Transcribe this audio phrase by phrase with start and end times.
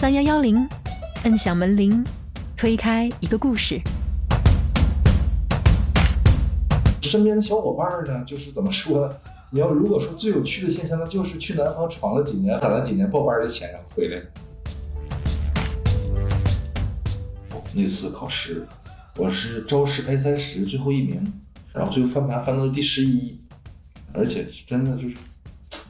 [0.00, 0.64] 三幺幺零，
[1.24, 2.04] 摁响门铃，
[2.56, 3.80] 推开一个故事。
[7.02, 9.16] 身边的小伙伴呢，就是怎么说呢？
[9.50, 14.22] 你要如果说最有趣的现象，那就是去南方闯了几年，攒了几年报班的钱，然后回来。
[17.74, 18.64] 那次考试，
[19.16, 21.32] 我是招十排三十最后一名，
[21.72, 23.36] 然后最后翻盘翻到了第十一，
[24.12, 25.16] 而且真的就是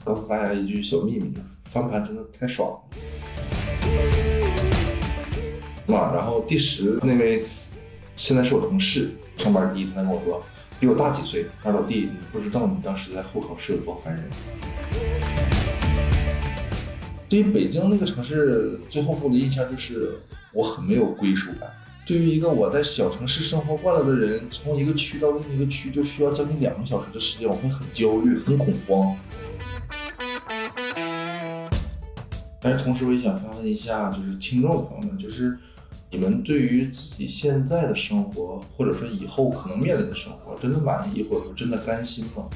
[0.03, 1.35] 告诉大家一句小秘密，
[1.71, 2.79] 翻盘真的太爽了。
[5.89, 7.43] 嘛，然后第十那位
[8.15, 10.43] 现在是我同事，上班第一天跟我说，
[10.79, 14.25] 比我大几岁，他老弟，你不知道你当时在候考室有多烦人。
[17.27, 20.19] 对于北京那个城市，最后给我的印象就是
[20.53, 21.71] 我很没有归属感。
[22.07, 29.17] 对于一个我在小城市生活惯了的人，从一个区到另一个区就需要将近两个小时的时间，我会很焦虑、很恐慌。
[32.61, 35.57] 但是同时，我也想发问一下，就是听众朋友们，就是
[36.11, 42.49] 你们对于自己现在的生活，或者说以后可能面临的生活，真的满意，或者说真的甘心吗？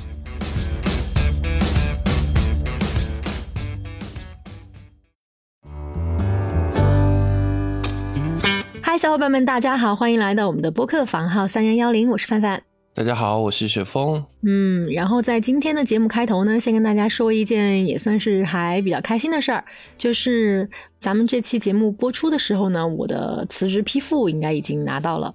[8.81, 12.63] 嗨，小伙伴们，大家好，欢迎来到我们的播客房号三幺幺零，我是范范。
[12.95, 14.25] 大家好，我是雪峰。
[14.43, 19.65] 嗯，然后在今天的节目开头呢，先跟大家说一件也算是还比较开心的事儿，
[19.99, 20.71] 就是
[21.03, 25.33] 咱们这期节目播出的时候呢，我的辞职批复应该已经拿到了。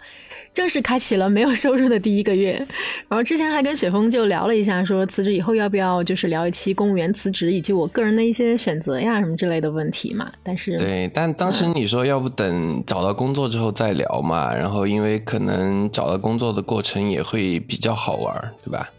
[0.54, 2.54] 正式开启了没有收入的第一个月，
[3.10, 10.32] 然后之前还跟雪峰就聊了一下，说辞职以后要不要就是聊一期公务员辞职以及我个人的一些选择呀什么之类的问题嘛。
[10.42, 18.90] 但是对，但当时你说要不等找到工作之后再聊嘛，然后因为可能找到工作的过程也会比较好玩，对吧？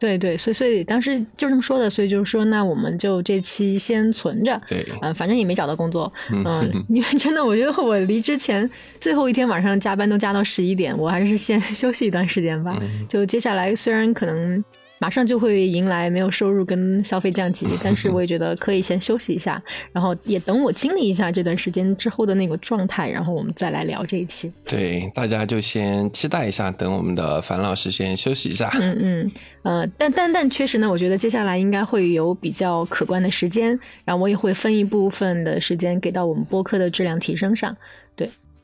[0.00, 4.60] 对对，所以所以当时就这么说的，所以就是说，那我们就这期先存着。
[4.66, 6.44] 对，嗯，反正也没找到工作，嗯，
[6.88, 8.68] 因为真的，我觉得我离之前
[8.98, 12.76] 最后一天晚上加班都加到十一点，我还是先 休息一段时间吧。
[13.08, 14.64] 就接下来虽然可能。
[15.00, 19.60] 马上就会迎来没有收入跟消费降级，但是我也觉得可以先休息一下，
[19.92, 24.52] 然后也等我经历一下这段时间之后的那个状态，然后我们再来聊这一期。
[24.66, 28.70] 对，大家就先期待一下，等我们的樊老师先休息一下。
[28.78, 29.30] 嗯嗯，
[29.62, 33.68] 呃，但但但确实呢，我觉得接下来应该会有比较可观的时间，
[34.04, 37.74] 然后我也会分一部分的时间给到我们播客的质量提升上。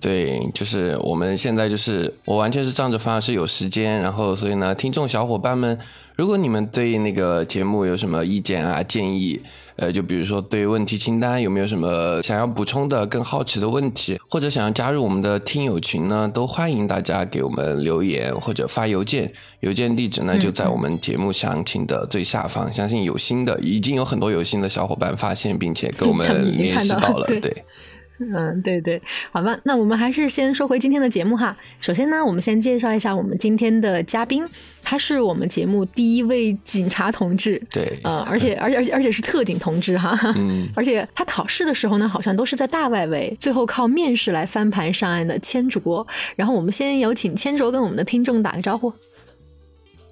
[0.01, 0.49] 对。
[0.55, 5.79] 就是我们现在就是我完全是仗着方老师有时间，然后所以呢，听众小伙伴们，
[6.17, 9.41] 如果你们对那个节目有什么意见啊、建议，
[9.77, 19.31] 呃，就比如说对问题清单有没有什么想要补充的、更好奇的问题，或者想要加入我们的听友群呢，都欢迎大家给我们留言或者发邮件，
[19.61, 22.73] 邮件地址呢就在我们节目详情的最下方。
[22.73, 26.27] 相信有心的，已经有很多有心的小伙伴发现并且跟我们
[26.57, 27.65] 联系到了，对。
[28.35, 29.01] 嗯，对对，
[29.31, 31.55] 好吧，那我们还是先说回今天的节目哈。
[31.81, 34.43] 首先呢，我们先介绍一下我们今天的嘉宾，
[34.83, 46.07] 他是我们节目第一位警察同志，对，呃，而且而且而且而且是特警同志哈，嗯， 而且他考试的时候呢，好像都是在大外围，最后靠面试来翻盘上岸的千卓。
[46.37, 48.89] 然后我们先有请千卓跟我们的听众打个招呼。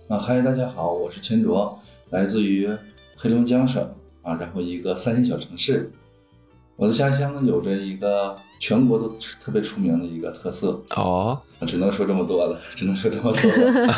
[0.08, 2.68] 啊，嗨，大家好，我是千卓，来自于
[3.16, 3.82] 黑龙江省
[4.20, 5.90] 啊，然后一个三线小城市。
[6.76, 9.08] 我的家乡呢，有着一个全国都
[9.40, 13.92] 特别出名的一个特色哦，只能说这么多了，只能说这么多了。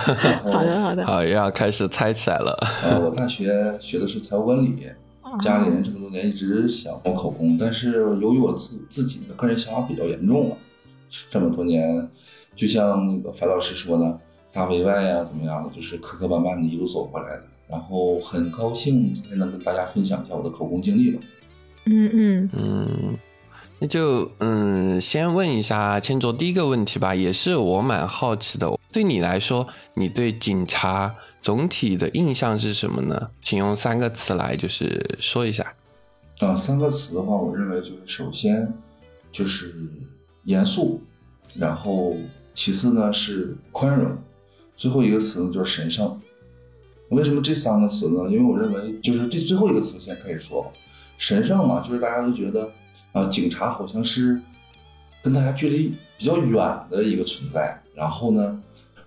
[0.52, 2.54] 好的，好的， 好，要开始猜起来了。
[2.84, 4.86] 呃，我大学学的是财务管理，
[5.40, 10.56] 家里人这么多年一直想我考公，但是由于我自自己的个人想法比较严重了，
[11.30, 12.06] 这么多年，
[12.54, 14.18] 就像那个樊老师说的，
[14.52, 17.42] 大为外呀，怎么样的，就是磕磕绊绊的一路走过来的。
[17.68, 21.20] 然后很高兴今天能跟大家分享一下我的考公经历了。
[21.88, 23.18] 嗯嗯嗯，
[23.78, 28.78] 那就嗯，先问一下千卓第一个问题吧，也是我蛮好奇的。
[28.92, 33.30] 对你来说，你对警察总体的印象是什么呢？
[33.40, 35.74] 请用三个词来就是说一下。
[36.40, 38.72] 啊，三个词的话，我认为就是首先
[39.30, 39.72] 就是
[40.44, 41.00] 严肃，
[41.54, 42.16] 然后
[42.52, 44.18] 其次呢是宽容，
[44.76, 46.20] 最后一个词呢就是神圣。
[47.10, 48.28] 为什么这三个词呢？
[48.28, 50.70] 因为我认为就是这最后一个词先可以说吧。
[51.18, 52.70] 神圣嘛，就是大家都觉得
[53.12, 54.40] 啊，警察好像是
[55.22, 57.80] 跟大家距离比较远的一个存在。
[57.94, 58.62] 然后呢，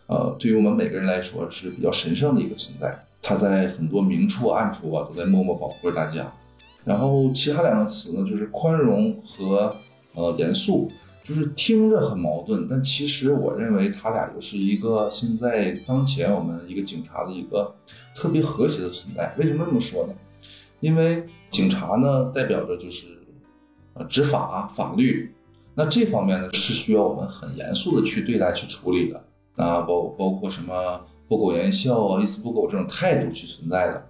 [0.08, 2.98] 呃，对于我们每个人来说是比较神圣的一个存在。
[3.22, 6.32] 他在很多明处暗处啊，都在默默保护着大家。
[6.86, 9.76] 然后其他两个词呢，就是宽容和
[10.14, 10.90] 呃严肃，
[11.22, 17.76] 就是听着很矛盾，但其实我认为他俩又是一个现在当前我们一个警察的一个
[18.16, 19.32] 特别和谐的存在。
[19.38, 20.14] 为什么这么说呢？
[20.80, 23.08] 因为警察呢，代表着就是，
[23.94, 25.34] 呃执法法律。
[25.76, 29.24] 那这方面呢是需要我们很严肃的去对待去处理的。
[29.56, 34.06] 那包包括什么不苟言笑啊、一丝不苟这种态度去存在的。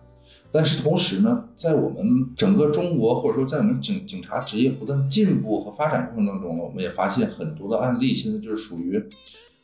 [0.52, 9.04] 但是同时呢，在我们整个中国或者说在我们警警察职业不断进步和发展过程当中呢，我们也发现很多的案例现在就是属于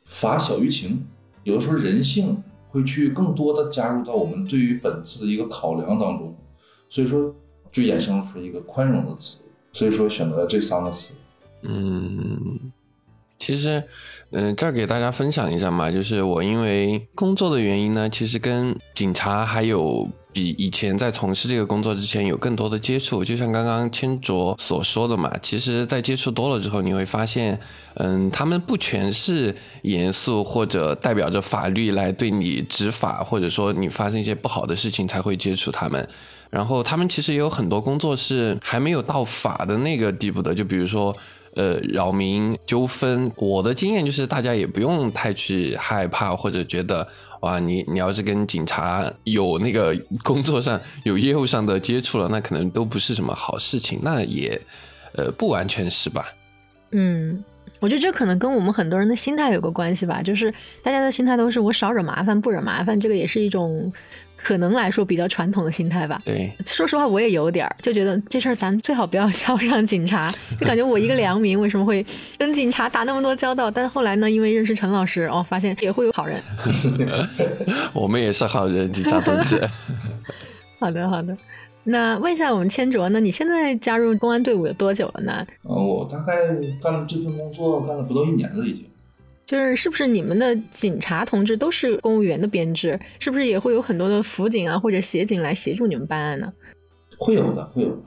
[0.05, 1.03] 法小于情，
[1.43, 2.37] 有的时候人性
[2.69, 6.35] 会去更多的加入到我们对于本次的一个考量当中，
[6.95, 7.35] 所以说
[7.73, 9.39] 就衍生出一个宽容的词，
[9.73, 11.13] 所以说选择了这三个词。
[11.63, 12.71] 嗯，
[13.37, 13.83] 其实，
[14.31, 23.25] 嗯，这儿给大家分享一下嘛，就是我因为工作的原因呢，其实跟警察还有比以前在从事这个工作之前有更多的接触。
[23.25, 27.59] 就像刚刚千卓所说的嘛，其实，在接触多了之后，你会发现，
[27.95, 36.07] 嗯，他们不全是严肃或者代表着法律来对你执法，或者说你发生一些不好的事情才会接触他们。
[36.55, 41.15] 然后他们其实也有很多工作是还没有到法的那个地步的，就比如说。
[41.57, 47.07] 呃，扰民纠纷，我的经验就是，大家也不用太去害怕，或者觉得
[47.39, 54.61] 哇，你你要是跟警察有那个 工作上有业务上的接触了，那可能都不是什么好事情，那也
[55.13, 56.25] 呃不完全是吧？
[56.91, 57.41] 嗯，
[57.79, 60.53] 我觉得这可能跟我们很多人的心态有个关系吧，就是
[60.83, 63.93] 大家的心态都是我少惹麻烦，不惹麻烦，这个也是一种。
[64.35, 66.21] 可能来说比较传统的心态吧。
[66.25, 70.31] 对，说实话我也有点儿，就觉得这事儿咱最好不要 招上警察。
[70.59, 72.05] 就感觉我一个良民为什么会
[72.37, 73.71] 跟警察打那么多交道？
[73.71, 76.41] 但是后来呢，因为认识陈老师，哦，发现也会有好人。
[77.93, 79.67] 我们也是好人，警察同志。
[80.79, 81.35] 好的，好的。
[81.87, 83.19] 那问一下我们千卓呢？
[83.19, 85.45] 你现在加入公安队伍有多久了呢？
[85.63, 86.33] 嗯，我大概
[86.81, 88.85] 干了这份工作干了不到一年了，已经。
[89.45, 92.99] 就是是不是你们的警察同志都是公务员的编制？
[93.19, 96.51] 是不是也会有很多的辅警啊或者协警来协助你们办案呢？
[97.17, 98.03] 会有的，会有的，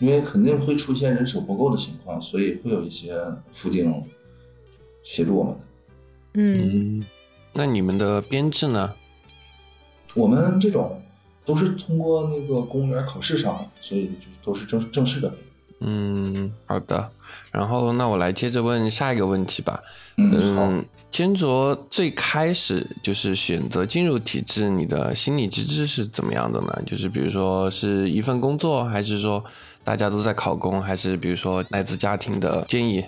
[0.00, 3.16] 因为肯定会出现人手不够的情况，所以会有一些
[3.52, 4.02] 辅警
[5.02, 5.60] 协助我们的。
[6.34, 7.04] 嗯，
[7.54, 8.92] 那你们的编制呢？
[10.14, 11.00] 我们这种
[11.44, 15.32] 都是通过那个公务员考试上，所以就都是正正式的。
[15.80, 17.10] 嗯，好的。
[17.52, 19.82] 然后，那我来接着问下一个问题吧。
[20.16, 26.82] 嗯，坚卓最开始就是选择进入体制，你的心理机制是怎么样的呢？
[26.86, 29.42] 就是比如说是一份工作，还是说
[29.84, 33.04] 大家都在考公，还是比如说来自家庭的建议？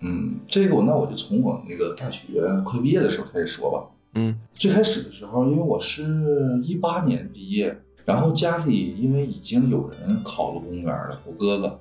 [0.00, 3.86] 嗯，这个那我就从我那个大学快毕业的时候开始说吧。
[4.14, 6.04] 嗯，最开始的时候，因为我是
[6.62, 7.80] 一八年毕业。
[8.04, 11.80] 然后家里因为已经有人考了公务员了，我哥哥，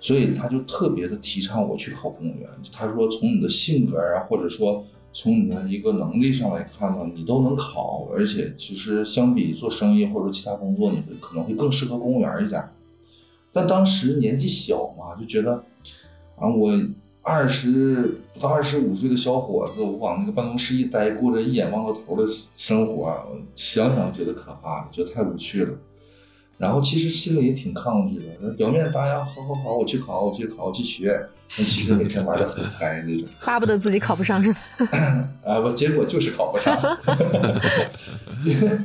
[0.00, 2.48] 所以他就特别的提倡我去考公务员。
[2.72, 12.62] 他说从你的性格啊，或者说从你的一个能力上来看呢，你都能考，而且其实相比做生意或者其他工作，你会可能会更适合公务员一点。
[13.52, 15.64] 但当时年纪小嘛，就觉得
[16.36, 16.72] 啊我。
[17.22, 23.14] 二十不到二十五岁的小伙子，我往那个办公室一待，过着一眼望到头的生活，
[23.54, 25.76] 想想觉得可怕，觉得太无趣了。
[26.56, 31.08] 然后其实心里也挺抗拒的，表面大家好好好，我去考，我去考，我去学，
[31.56, 34.60] 但其实每天玩的很嗨那种，巴不得自己考不上是吧？
[35.44, 36.78] 啊，不结果就是考不上，
[38.44, 38.78] 因为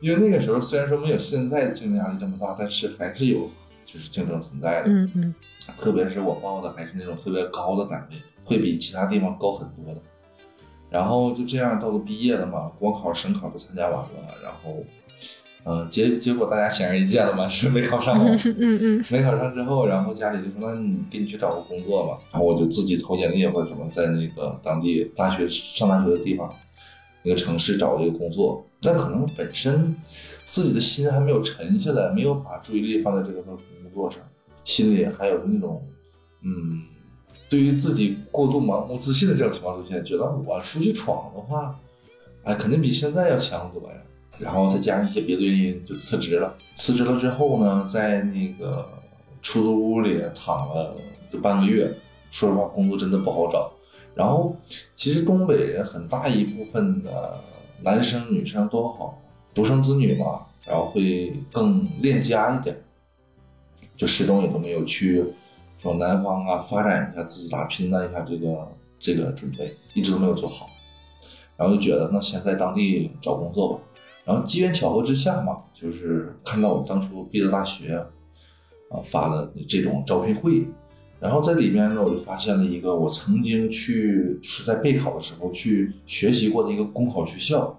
[0.00, 3.50] 因为那个时候虽然说没有现在的竞争压力这么大，但是还是有。
[3.92, 5.34] 就是竞争存在的，嗯嗯，
[5.78, 10.00] 特别是我报的还是那种特别高的单位，会比其他地方高很多的。
[10.88, 14.08] 然后就这样到了毕业了嘛，国考、省考都参加完了，
[14.42, 14.84] 然后，
[15.64, 18.18] 嗯，结结果大家显而易见了嘛，是没考上。
[18.24, 26.52] 嗯嗯，没考上之后，然后家里就说：“那你给你去找个工作吧。”然后我就自己投简历或者什么，在那个当地大学上大学的地方，
[27.22, 28.64] 那个城市找了一个工作。
[28.82, 29.94] 但可能本身
[30.48, 33.40] 自己的心还没有沉下来，没有把注意力放在这个。
[33.42, 33.56] 工
[33.92, 34.20] 工作上，
[34.64, 35.82] 心里还有那种，
[36.42, 36.82] 嗯，
[37.48, 41.78] 对于自己过度盲目自信的这种情况出现，觉得我出去闯的话，
[42.44, 43.96] 哎，肯定比现在要强多呀。
[44.38, 46.56] 然后再加上一些别的原因，就辞职了。
[46.74, 48.88] 辞职了之后呢，在那个
[49.42, 50.96] 出租屋里躺了
[51.30, 51.94] 就半个月。
[52.30, 53.70] 说实话，工作真的不好找。
[54.14, 54.56] 然后，
[54.94, 57.38] 其实东北人很大一部分的
[57.82, 59.20] 男生女生都好，
[59.52, 62.82] 独生子女嘛，然后会更恋家一点。
[64.00, 65.22] 就始终也都没有去
[65.76, 68.66] 说南方啊发展一下自己打拼的一下这个
[68.98, 70.70] 这个准备，一直都没有做好，
[71.54, 73.80] 然后就觉得那先在当地找工作吧。
[74.24, 77.94] 然后机缘巧合之下嘛，就是看到我当初毕了大学
[78.88, 80.66] 啊发的这种招聘会，
[81.20, 87.78] 然后在里面呢，我就发现了一个我曾经去是在备考的时候去学习过的一个公考学校。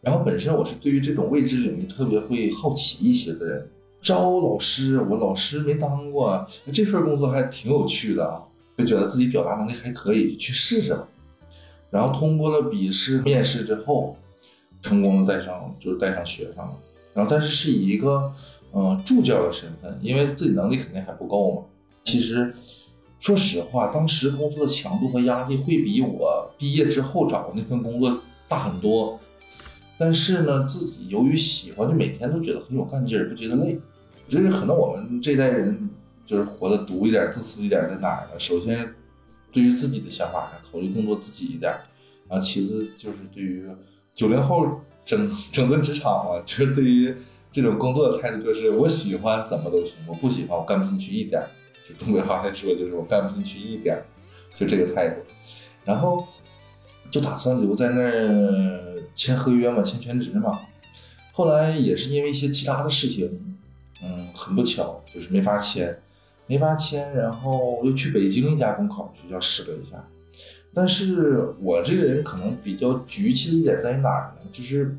[0.00, 3.70] 然后本身我是对于这种未知领域特别会好奇一些的人。
[4.02, 8.42] 招老师，我老师没当过，这份工作还挺有趣的啊，
[8.78, 11.06] 就觉得自己表达能力还可以，去试试吧。
[11.90, 14.16] 然后通过了笔试、面试之后，
[14.80, 16.72] 成功的带上就是带上学生了。
[17.12, 18.32] 然后但是是以一个
[18.72, 21.62] 嗯助教的身份，因为自己能力肯定还不够嘛。
[22.04, 22.54] 其实
[23.18, 29.18] 说实话，当时工作的强度和压力会比我毕业之后找的那份工作大很多。
[29.98, 33.78] 但是呢，自己由于喜欢，就每天都觉得很有干劲儿，不觉得累。
[34.30, 35.90] 就是可能我们这代人
[36.24, 38.38] 就是活得独一点、自私一点在哪儿呢？
[38.38, 38.94] 首先，
[39.52, 41.74] 对于自己的想法上考虑更多自己一点
[42.28, 42.38] 啊。
[42.38, 43.68] 其次就是对于
[44.14, 47.14] 九零后整 整顿职场嘛，就是对于
[47.52, 51.42] 这种工作的态度，就是我喜欢怎么都行，我不喜欢我干不进去一点。
[51.86, 54.00] 就东北话来说，就是我干不进去一点，
[54.54, 55.22] 就这个态度。
[55.84, 56.24] 然后
[57.10, 58.90] 就打算留在那儿。
[59.12, 60.60] 签合约嘛，签全职嘛，
[61.32, 63.49] 后来也是因为一些其他的事情，
[64.02, 65.96] 嗯，很不巧，就是没法签，
[66.46, 70.02] 没法签，然后又去北京一家公考学校试了一下，
[70.72, 74.48] 但是我这个人可能比较局气的一点在于哪儿呢？
[74.52, 74.96] 就是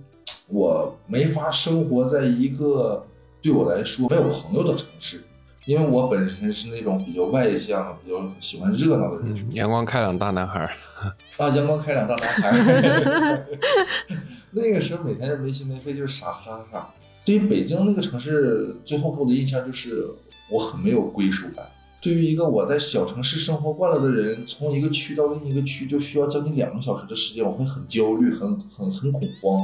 [0.47, 3.05] 我没法生活在一个
[3.41, 5.21] 对我来说没有朋友的城市。
[5.65, 10.61] 因为我本身是那种比较外向、比较喜欢热闹的人，阳光开朗大男孩
[11.37, 13.45] 啊，阳光开朗大男孩
[14.49, 16.91] 那个时候每天就没心没肺，就是傻哈哈。
[17.31, 20.05] 对于北京那个城市，最后给我的印象就是
[20.49, 21.65] 我很没有归属感。
[22.01, 29.61] 对于一个我在小城市生活惯了的人，从一个区到另一个区就需要将近两个小时的时间，我会很焦虑、很很很恐慌。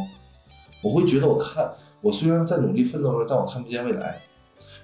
[0.81, 1.69] 我会觉得我看
[1.99, 4.21] 我虽然在努力奋斗着，但我看不见未来。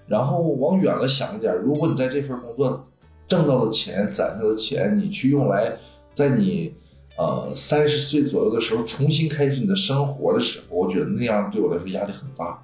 [0.06, 2.86] 然后往远了想一点，如果你在这份工作
[3.30, 5.78] 挣到的钱、攒下的钱，你去用来
[6.12, 6.74] 在你
[7.18, 12.62] 呃三十岁左右的时候重新开始你的生活的时候，我觉得那样对我来说压力很大，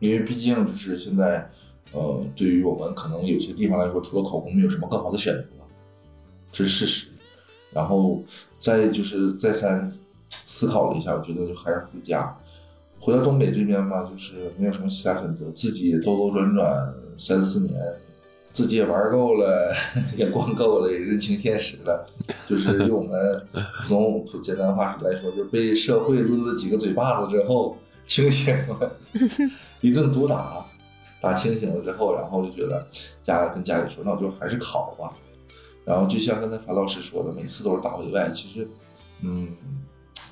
[0.00, 1.48] 因为毕竟就是现在，
[1.92, 5.48] 呃，对于我们可能有些地方来说，除了考公，没有什么更好的选择，
[6.50, 7.06] 这是事实。
[7.72, 8.20] 然后
[8.58, 9.88] 再就是再三
[10.28, 12.36] 思考了一下，我觉得就还是回家。
[12.98, 17.74] 回到东北这边嘛，就是没有什么其他选择，自己兜兜转转三四年，
[18.52, 19.72] 自己也玩够了，
[20.18, 22.06] 也逛够了，也认清现实了。
[22.48, 23.46] 就是用我们
[23.88, 27.76] 普通简单话来说，就是被社会抡了几个嘴巴子之后
[28.10, 28.96] 清醒了，
[29.80, 30.66] 一顿毒打，
[31.20, 32.84] 打清醒了之后，然后就觉得
[33.22, 35.14] 家跟家里说，那我就还是考吧。
[35.84, 38.66] 然后就像刚才樊老师说的，每次都是打回外，其实，
[39.20, 39.48] 嗯，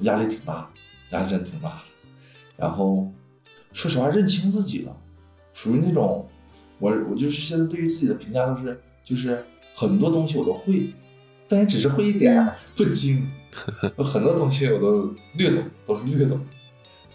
[0.01, 0.69] 压力挺大，
[1.11, 1.81] 压力真挺大的。
[2.57, 3.09] 然后，
[3.73, 4.97] 说实话，认清自己了，
[5.55, 6.29] 属于那种，
[6.81, 10.93] 我我就是现在对于自己的评价都是，就是很多东西我都会，
[11.47, 13.31] 但也只是会一点儿，不精。
[14.03, 16.45] 很多东西我都略懂，都是略懂。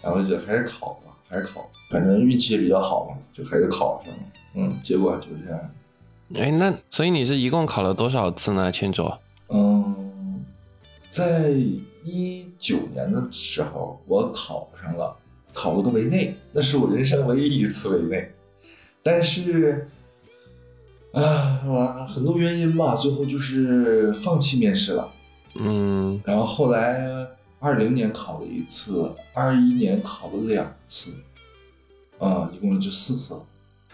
[0.04, 4.20] 然后就还是考吧，还是考，反正运气也比较好嘛，就还是考上了。
[4.54, 5.70] 嗯，结果就这样。
[6.34, 9.18] 哎，那所以你是一共考了多少次呢，千卓？
[9.48, 10.44] 嗯，
[11.10, 11.50] 在
[12.04, 15.16] 一九年的时候，我考上了。
[15.56, 18.28] 考了个维内，那是我人生唯一一次维内，
[19.04, 19.88] 但是，
[21.12, 25.08] 啊，很多原因吧，最后就是放弃面试了。
[25.54, 27.24] 嗯，然后后来
[27.64, 31.10] 二零年考了一次，二一年考了两次，
[32.18, 33.34] 啊，一共就四次。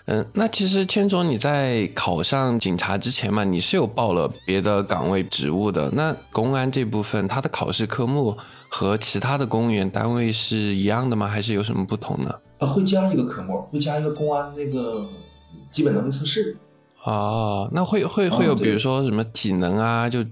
[0.06, 5.88] 嗯，那其实千总你在考上警察之前嘛，你是有报了别的岗位职务的。
[5.92, 8.36] 那公安这部分，它的考试科目。
[8.72, 11.26] 和其他的公务员单位是一样的吗？
[11.26, 12.32] 还是有什么不同呢？
[12.58, 15.08] 啊，会加一个科目，会加一个公安那个
[15.72, 16.56] 基本能力测试。
[17.02, 20.24] 哦，那会会会有，比如说什么体能啊，就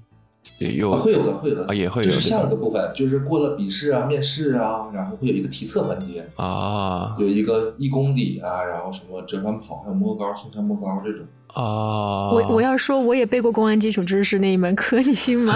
[0.59, 2.09] 有会有的，会有的，也会有。
[2.09, 11.25] 就是下一个部分，就是过了笔试啊、面试啊，然后会有一个体测环节啊，有一个一公里啊，然后什么折返跑，还有摸高、松开摸高这种。
[11.55, 15.55] 啊，我我要说，我也背过公安基础知识那一门课，你信吗？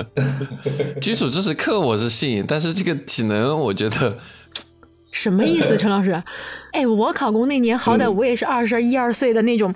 [1.02, 4.16] 基础知识课我是信，但是这个体能，我觉得
[5.12, 5.76] 什么意思？
[5.76, 6.10] 陈老师，
[6.72, 9.74] 哎，我考公那年，好歹我也是二十一二岁的那种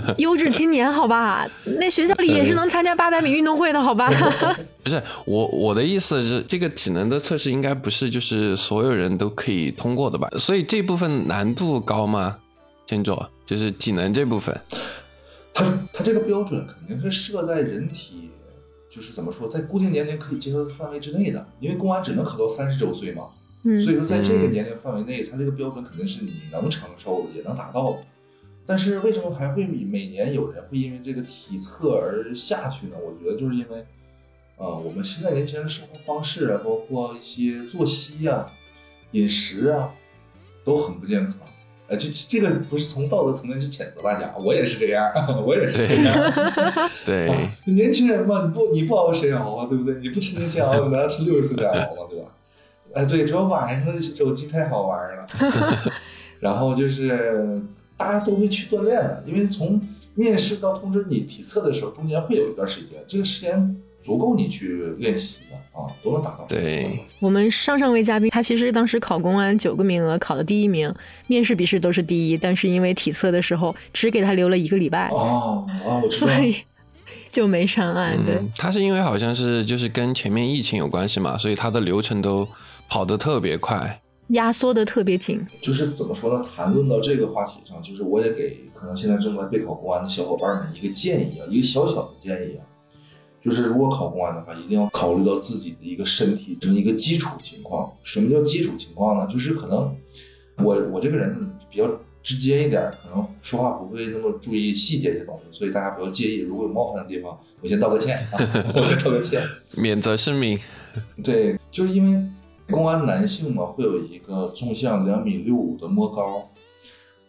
[0.18, 1.48] 优质青年，好吧？
[1.78, 4.10] 那学校里也是能参加八百米运动会的，好吧？
[4.82, 10.28] 不是我我的意思是，这个体能的测试应该不是就是所有人都可以通过的吧？
[10.38, 12.38] 所以这部分难度高吗？
[12.88, 14.54] 先做就是体能这部分，
[15.54, 18.28] 它它这个标准肯定是设在人体，
[18.90, 21.46] 就是怎么说，在固定年龄可以接受的范围之内的。
[21.58, 23.28] 因为公安只能考到三十周岁嘛，
[23.82, 27.98] 所以说在这个年龄范围内，他这个标准肯定是你能承受的，也能达到的。
[28.66, 32.96] 但是为什么还会每年有人会因为这个体测而下去呢？
[32.96, 33.84] 我觉得就是因为，
[34.56, 38.46] 呃，我们现在年轻人生活方式啊，包括一些作息啊、
[39.10, 39.92] 饮食啊，
[40.64, 41.36] 都很不健康。
[41.88, 45.12] 呃，这这个不是从道德层面去谴责大家，我也是这样，
[45.44, 46.90] 我也是这样。
[47.04, 49.96] 对， 啊年轻人嘛，你不你不熬谁熬啊，对不对？
[49.96, 52.06] 你不吃年轻熬，你难道吃六十岁再熬吗？
[52.08, 52.28] 对吧？
[52.94, 55.26] 哎，对，主要晚上的手机太好玩了。
[56.40, 57.60] 然后就是
[57.96, 59.80] 大家都会去锻炼的，因为从
[60.14, 66.44] 面试到通知你体测的时候，中间会有一段时间，这个时间足够你去练习的啊，都能达到。
[66.48, 70.92] 对，我们上上位嘉宾，他其实当时考公安九个名额考了第一名，
[71.26, 76.44] 面试笔试都是第一，但是因为体测的时候只给他留了一个礼拜，哦哦，我知道所。
[76.44, 76.56] 以
[77.30, 78.22] 就没上岸。
[78.26, 82.46] 对，嗯，他是因为好像是就是跟前面疫情有关系嘛，所以他的流程都
[82.90, 84.00] 跑得特别快。
[84.32, 85.40] 压缩的特别紧。
[85.62, 86.44] 就是怎么说呢？
[86.54, 92.62] 谈论到这个话题上，就是我也给可能现在正在备考公安的小伙伴们一个建议啊，一个小小的建议啊，
[93.40, 97.90] 就是如果考公安的话，一定要考虑到自己的一个身体这么一个基础情况。
[98.02, 99.26] 什么叫基础情况呢？
[99.32, 99.96] 就是可能
[100.58, 101.88] 我我这个人比较
[102.22, 106.38] 直接一点，可能说话不会那么注意细节这东西，所以大家不要介意。
[106.38, 108.38] 如果有冒犯的地方，我先道个歉啊，
[108.74, 109.42] 我先道个歉。
[109.76, 110.58] 免责声明，
[111.22, 112.22] 对，就是因为
[112.70, 116.50] 公安男性嘛，会有一个纵向两米六五的摸高，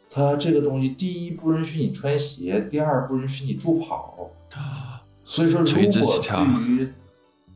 [0.09, 4.29] 它这个东西，第一不允许你穿鞋，第二不允许你助跑，
[5.25, 6.87] 所以说如垂直果起跳对于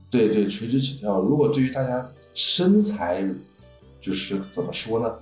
[0.09, 3.23] 对对垂直起跳，如果对于大家身材
[4.01, 5.13] 就是怎么说呢，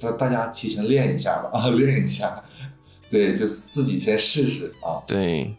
[0.00, 2.42] 大大家提前练一下吧啊，练一下，
[3.08, 5.54] 对，就自己先试试啊，对。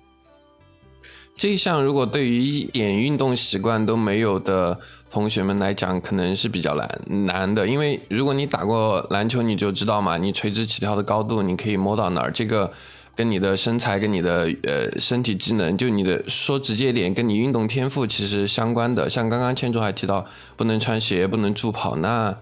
[1.36, 4.80] 这一项如果对于一点运动习惯都没有的
[5.13, 12.74] 同学们来讲，可能是比较难难的，因为如果你打过篮球，你就知道嘛，你垂直起跳的高度你可以摸到哪儿，这个
[13.15, 19.08] 跟你的身材、跟你的呃身体机能，就你的说直接点，跟你运动天赋其实相关的。
[19.08, 20.25] 像刚刚千竹还提到
[20.58, 22.36] 不能穿鞋、不能助跑，那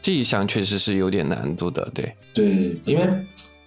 [0.00, 2.16] 这一项确实是有点难度的，对。
[2.32, 3.06] 对，因为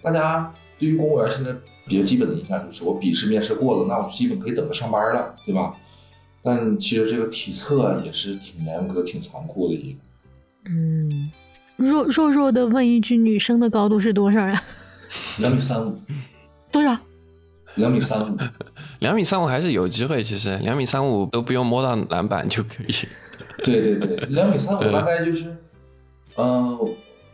[0.02, 1.52] 大家对于公务员现在
[1.86, 5.72] 比较基本的印象就是我笔试面试过了，那我基本可以等着上班了，对吧？
[6.42, 9.98] 但其实这个体测也是挺严格、挺残酷的一个。
[10.66, 11.30] 嗯，
[11.76, 14.62] 弱弱弱的问一句，女生的高度是多少呀？
[15.38, 15.98] 两米三五，
[16.70, 16.98] 多少？
[17.76, 18.36] 两米三五，
[19.00, 22.92] 两米三五还是有机会，其实两米三五都不用摸到篮板就可以。
[23.64, 25.56] 对对对，两米三五大概就是，
[26.36, 26.78] 嗯、呃，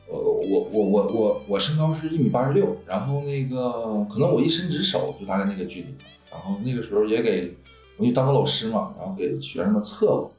[0.07, 5.88] 我我我我我身高是一米八十六，然后那个可能我一伸直手就大概那个距离，
[6.31, 7.57] 然后那个时候也给
[7.98, 10.32] 我就当个老师嘛，然后给学生们测过，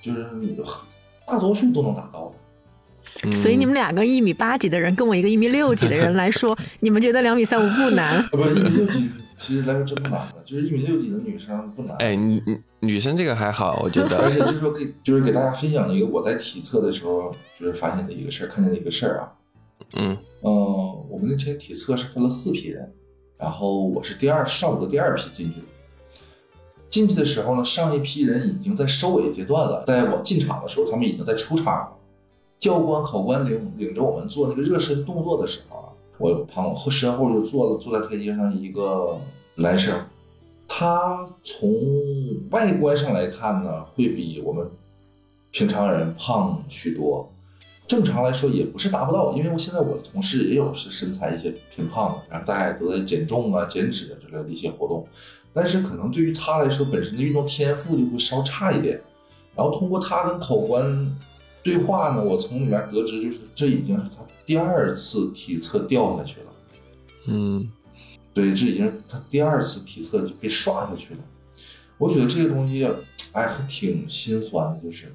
[0.00, 0.24] 就是
[1.26, 2.32] 大多数都能达到
[3.34, 8.16] 所以你们两个一米八几的人，跟我一个一米六几的人来说， 你们觉得两米三五不难？
[8.16, 11.96] 啊，不一米六几，其实来说真不难的，就是一米六几的女生不难。
[11.98, 14.30] 哎，女女女生这个还好，我觉得而。
[14.30, 19.32] 且就是说给，就是给大家分享一个我在体测的时候就是发现的一个事儿，看见的一个事儿啊。
[19.94, 20.52] 嗯嗯，
[21.08, 22.92] 我们那天体测是分了四批人，
[23.38, 25.66] 然后我是第二上午的第二批进去的。
[26.96, 31.88] 进去的时候呢，上一批人已经在收尾阶段了，在我进场的时候，他们已经在出场了。
[32.58, 39.18] 教官、考官领领着我们做那个热身动作的时候，我旁后身后就坐了坐在台阶上一个
[39.56, 39.94] 男生，
[40.66, 41.70] 他从
[42.50, 44.66] 外观上来看呢，会比我们
[45.50, 47.30] 平常人胖许多。
[47.86, 55.06] 正常来说也不是达不到，因为我现在我的同事也有是身材一些偏胖的，然后大家也都在减重啊、减脂之类的一些活动，
[55.56, 59.00] 但是可能对于他来说，本身的运动天赋就会稍差一点。
[59.54, 61.16] 然后通过他跟考官
[61.62, 66.46] 对话呢，我从里面得知，就是这已经是他第二次体测掉下去了。
[67.28, 67.66] 嗯
[68.34, 71.20] 对，这已经是他第二次体测就被刷下去了。
[71.96, 72.86] 我觉得这个东西，
[73.32, 75.10] 哎，还挺心酸的，就是。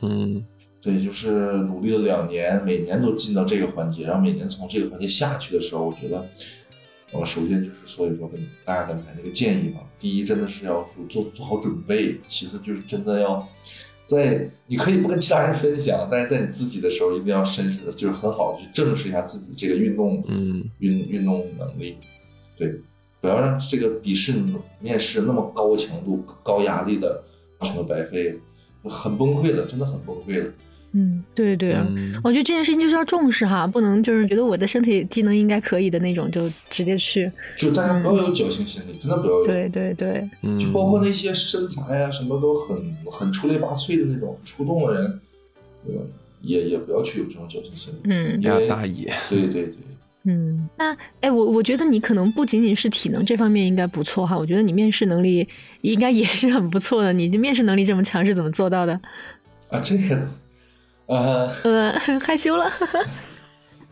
[0.00, 0.44] 嗯
[0.82, 6.28] 对，就是努力了两年，每年都进到这个环节，然后每年从这个环节下去的时候，我觉得，
[7.14, 13.48] 呃，首先就是所以说跟大家刚才那个建议嘛，第一真的是要说做做好准备，其次就是真的要
[14.04, 21.96] 在你可以不跟其他人分享，但是在你自己的时候一定要深深的，就是很好的去正视一下自己这个运动嗯运运动能力，
[22.56, 22.80] 对，
[23.20, 24.34] 不要让这个笔试
[24.80, 27.22] 面试那么高强度、高压力的
[27.60, 28.30] 成了白费
[28.82, 30.52] 了，很崩溃的，真的很崩溃的。
[30.96, 31.84] 嗯，对对啊。
[31.90, 37.30] 嗯我觉得这件事情就是要重视哈，不能就是觉得我的身体机能应该可以的那种就直接去。
[37.58, 39.44] 就大家不要有侥幸心理，真的不要有。
[39.44, 45.20] 对对对，嗯，就包括那些身材啊，什么都很很出类拔萃的那种很出众的人，
[45.86, 45.92] 呃，
[46.42, 47.98] 也也不要去有这种侥幸心理。
[48.04, 49.08] 嗯不要大意。
[49.28, 49.74] 对对对，
[50.22, 55.46] 嗯，那哎，我我觉得你可能不仅仅是体能这方面应该不错哈，我觉得你面试能力
[55.80, 57.12] 应该也是很不错的。
[57.12, 59.00] 你的面试能力这么强是怎么做到的？
[59.70, 60.28] 啊，这个，
[61.06, 62.70] 呃，呃，害羞了。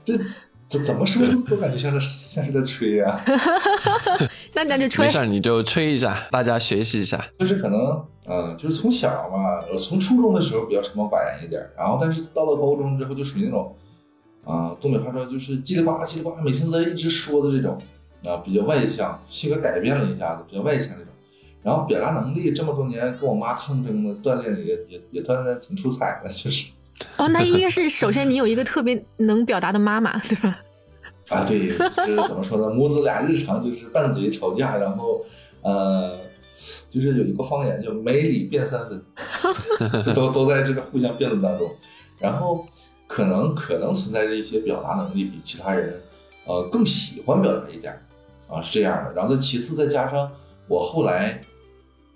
[0.05, 0.19] 这
[0.67, 3.21] 怎怎么说都感觉像是像是在吹呀、
[4.55, 7.23] 那那就吹没事，你就吹一下，大家学习一下。
[7.39, 13.77] 就是可能，嗯，就是从小嘛，我从初中的时候比较沉默寡言一点，然后但是到了高中之后就属于那种，
[14.45, 17.79] 啊、东北话说就是叽里呱啦叽里呱啦，每天都在一直说的这种，
[18.25, 21.13] 啊、比较外向，性格改变了一下子，比较外向这种。
[21.63, 26.73] 然后表达能力这么多年跟我妈抗争的，锻炼的也也也锻炼的挺出彩的，就是
[27.17, 30.61] 哦，那应该是首先你有一个特别能表达的妈妈，对吧？
[31.29, 31.77] 啊，对，
[32.07, 32.69] 就是怎么说呢？
[32.69, 35.25] 母子俩日常就是拌嘴吵架，然后
[35.63, 36.19] 呃，
[36.91, 39.03] 就是有一个方言叫“没理辩三分
[40.15, 41.71] ”，都都在这个互相辩论当中。
[42.19, 42.67] 然后
[43.07, 46.01] 可能可能存在着一些表达能力比其他人
[46.45, 47.93] 呃更喜欢表达一点
[48.49, 49.13] 啊，是这样的。
[49.15, 50.31] 然后再其次再加上
[50.69, 51.41] 我后来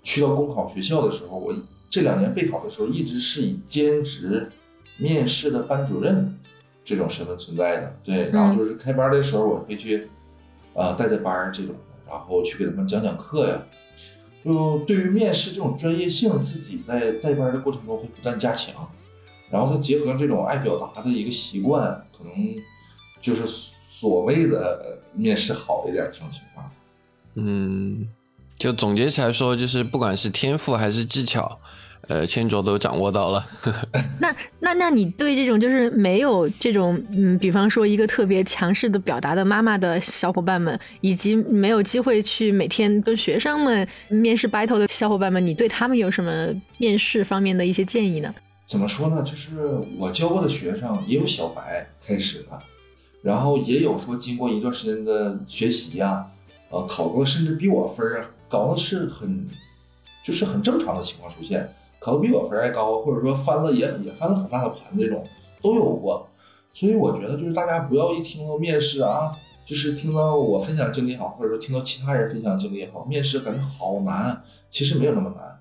[0.03, 1.53] 去到公考学校的时候，我
[1.89, 4.49] 这两年备考的时候一直是以兼职
[4.97, 6.37] 面试的班主任
[6.83, 10.09] 这种身份存在的，对，然后就是开班的时候我会去，
[10.73, 13.61] 呃，带带班儿这种的，然后去给他们讲讲课呀。
[14.45, 18.89] 就对于面试这种专业性，自己在带班的过程中会不断加强，
[19.49, 22.55] 然后再结合这种爱表达的一个习惯，可能
[23.19, 23.45] 就是
[23.89, 26.71] 所谓的面试好一点这种情况。
[27.33, 28.07] 嗯，
[28.57, 31.59] 就总结起来说，就是不管是天赋还是技巧，
[32.07, 33.45] 呃，千卓都掌握到了。
[34.19, 48.33] 那那那你对这种就是没有这种嗯，比方说一个特别强势的表达的妈妈的小伙伴们，以及没有机会去每天跟学生们面试 battle 的小伙伴们，你对他们有什么面试方面的一些建议呢？
[48.65, 49.21] 怎么说呢？
[49.23, 49.55] 就是
[49.97, 52.59] 我教过的学生也有小白开始的，
[53.21, 56.25] 然后也有说经过一段时间的学习呀、
[56.69, 59.47] 呃，考过甚至比我分儿高的是很，
[60.23, 65.23] 就是很正常的情况出现，考的比我分还高，或者说翻了也也翻了很大的盘这种
[65.61, 66.27] 都有过。
[66.73, 69.31] 所以我觉得就是大家不要一听到面试啊，
[69.65, 75.59] 就是听到我分享经历也好，或者说听到其他人分享经历也好，面试感觉好难，其实没有那么难。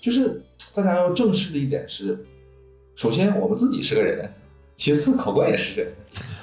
[0.00, 0.42] 就是
[0.72, 2.24] 大家要正视的一点是，
[2.94, 4.32] 首先我们自己是个人，
[4.76, 5.92] 其次考官也是人，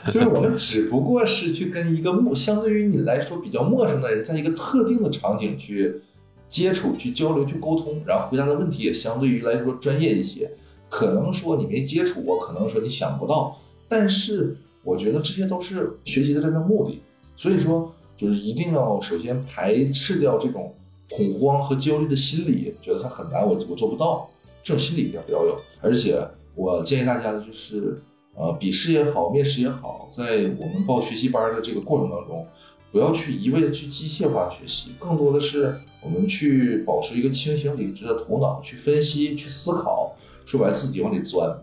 [0.07, 6.01] 就是我们只不过是去跟一个陌相对于你来说比较陌生的人，在一个特定的场景去
[6.49, 10.51] 接触、去交流、去沟通，然后回答的问题也相对于来说专业一些。
[10.89, 13.55] 可能说你没接触过，可能说你想不到，
[13.87, 16.99] 但是我觉得这些都是学习的真正目的。
[17.37, 20.73] 所以说，就是一定要首先排斥掉这种
[21.09, 24.27] 恐慌和焦虑的心理，觉得它很难，我我做不到，
[24.63, 25.55] 这种心理一定要不要有。
[25.79, 26.19] 而且
[26.55, 28.01] 我建议大家的就是，
[28.35, 32.45] 呃，笔试也好，面试也好，在我们报学习班的这个过程当中，
[32.91, 41.55] 不要去一味的去机械化学习，更多的是我们去保持一个清醒理智的头脑，去分析、去思考，说白了自己往里钻。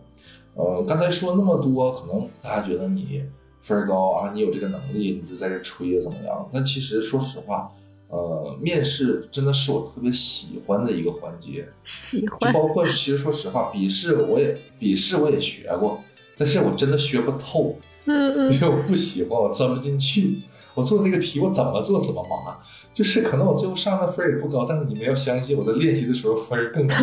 [0.54, 3.22] 呃，刚才说那么多，可能大家觉得你
[3.60, 6.48] 分儿高啊，你有这个能力，你就在这吹怎么样？
[6.52, 7.70] 但其实说实话，
[8.08, 16.00] 呃，面试真的是我特别喜欢的一个环节，喜欢就包括其实说实话，笔试我也笔试我也学过，
[16.38, 20.40] 但是我真的学不透，嗯嗯因为我不喜欢，我钻不进去。
[20.76, 22.58] 我做那个题，我怎么做怎么麻，
[22.92, 26.94] 就是可能我最后上的分儿也不高，但是你们要相信我在练习的时候分儿更高。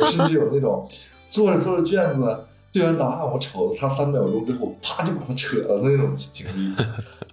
[0.00, 0.88] 我甚至有那种
[1.28, 2.38] 做着做着卷子，
[2.72, 6.74] 对完答案我瞅了它三秒钟之后，啪就把它扯了的那种经历。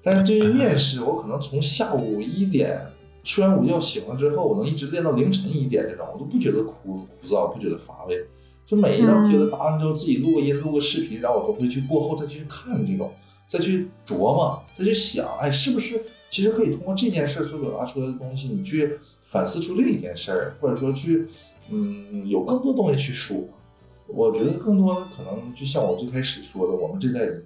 [0.03, 2.79] 但是对于面试，我可能从下午一点
[3.23, 8.23] 睡完午觉醒了之后，我能一直练到凌晨一点这种，我都不觉得枯枯燥，不觉得乏味。
[8.65, 13.11] 就每一道题的答案之后，自己录个音、录个视频，然后我都会去过后再去看这种，
[13.47, 21.27] 再去琢磨，再去想，哎，是不是其实可以通过这件事儿所表达出来的东西，你去反思出另一件事儿，或者说去，
[21.69, 23.37] 嗯，有更多东西去说。
[24.07, 27.43] 我觉得更多的可能就像我最开始说的，我们这代人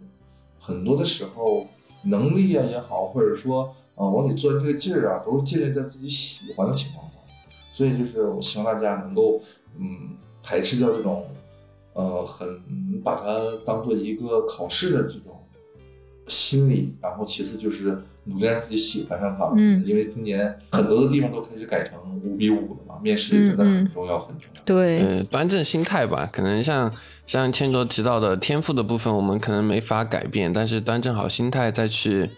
[0.59, 1.65] 很多的时候
[2.03, 7.17] 能力啊也好，或者说啊、往里钻这个劲儿啊，都是建立在自己喜欢的情况下。
[7.71, 9.41] 所以就是我希望大家能够
[9.77, 11.27] 嗯排斥掉这种
[11.93, 15.28] 呃很把它当做一个考试的这种
[16.29, 19.51] 心理，然后其次就是努力让自己喜欢上它。
[19.57, 24.61] 嗯因为今年很多的地方都开始改成五比五了嘛，面试真的很重要，很重要。
[24.63, 26.93] 对，嗯，端正心态吧，可能像
[27.25, 32.29] 像千卓提到的天赋的部分，我们可能没法改变，但是端正好心态再去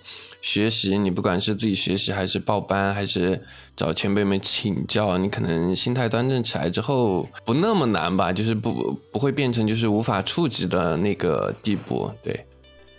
[0.41, 3.41] 学习，你不管是自己学习，还是报班，还是
[3.75, 12.45] 找前辈们请教，你可能心态端正起来之后，不那么难吧，就是不不会变成就是无法触及的那个地步，对。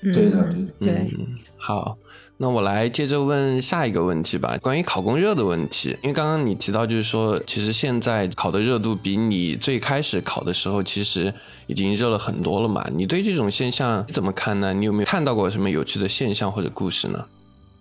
[0.02, 0.92] 嗯对的，对的。
[1.00, 1.96] 嗯，好，
[2.36, 5.96] 那我来接着问下一个问题吧，关于考公热的问题。
[6.02, 11.32] 因为刚刚你提到，就是说，其实现在考的热度比你最开始考的时候，其实
[11.68, 12.84] 已经热了很多了嘛。
[12.92, 14.74] 你对这种现象怎么看呢？
[14.74, 17.24] 你有没有看到过什么有趣的现象或者故事呢？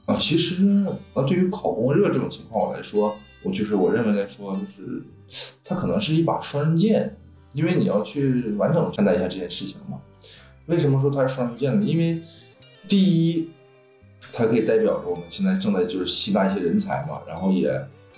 [0.05, 0.63] 啊，其实
[1.15, 5.01] 啊，对于考公热这种情况来说，我就是我认为来说，就是
[5.63, 7.17] 它可能是一把双刃剑，
[7.53, 9.97] 因为你要去完整地看待一下这件事情嘛。
[10.67, 11.85] 为什么说它是双刃剑呢？
[11.85, 12.21] 因为
[12.87, 13.49] 第一，
[14.31, 17.69] 它可以代表着我们现在正在就是吸纳一些人才嘛，然后也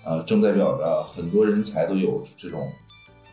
[0.03, 2.61] 呃正代表着很多人才都有这种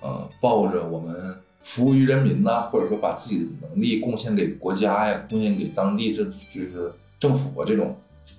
[0.01, 1.14] 呃抱着我们
[1.62, 6.31] 服务于人民呐、或者说把自己的能力贡献给国家呀、贡献给当地这就
[6.62, 7.96] 是政府啊这种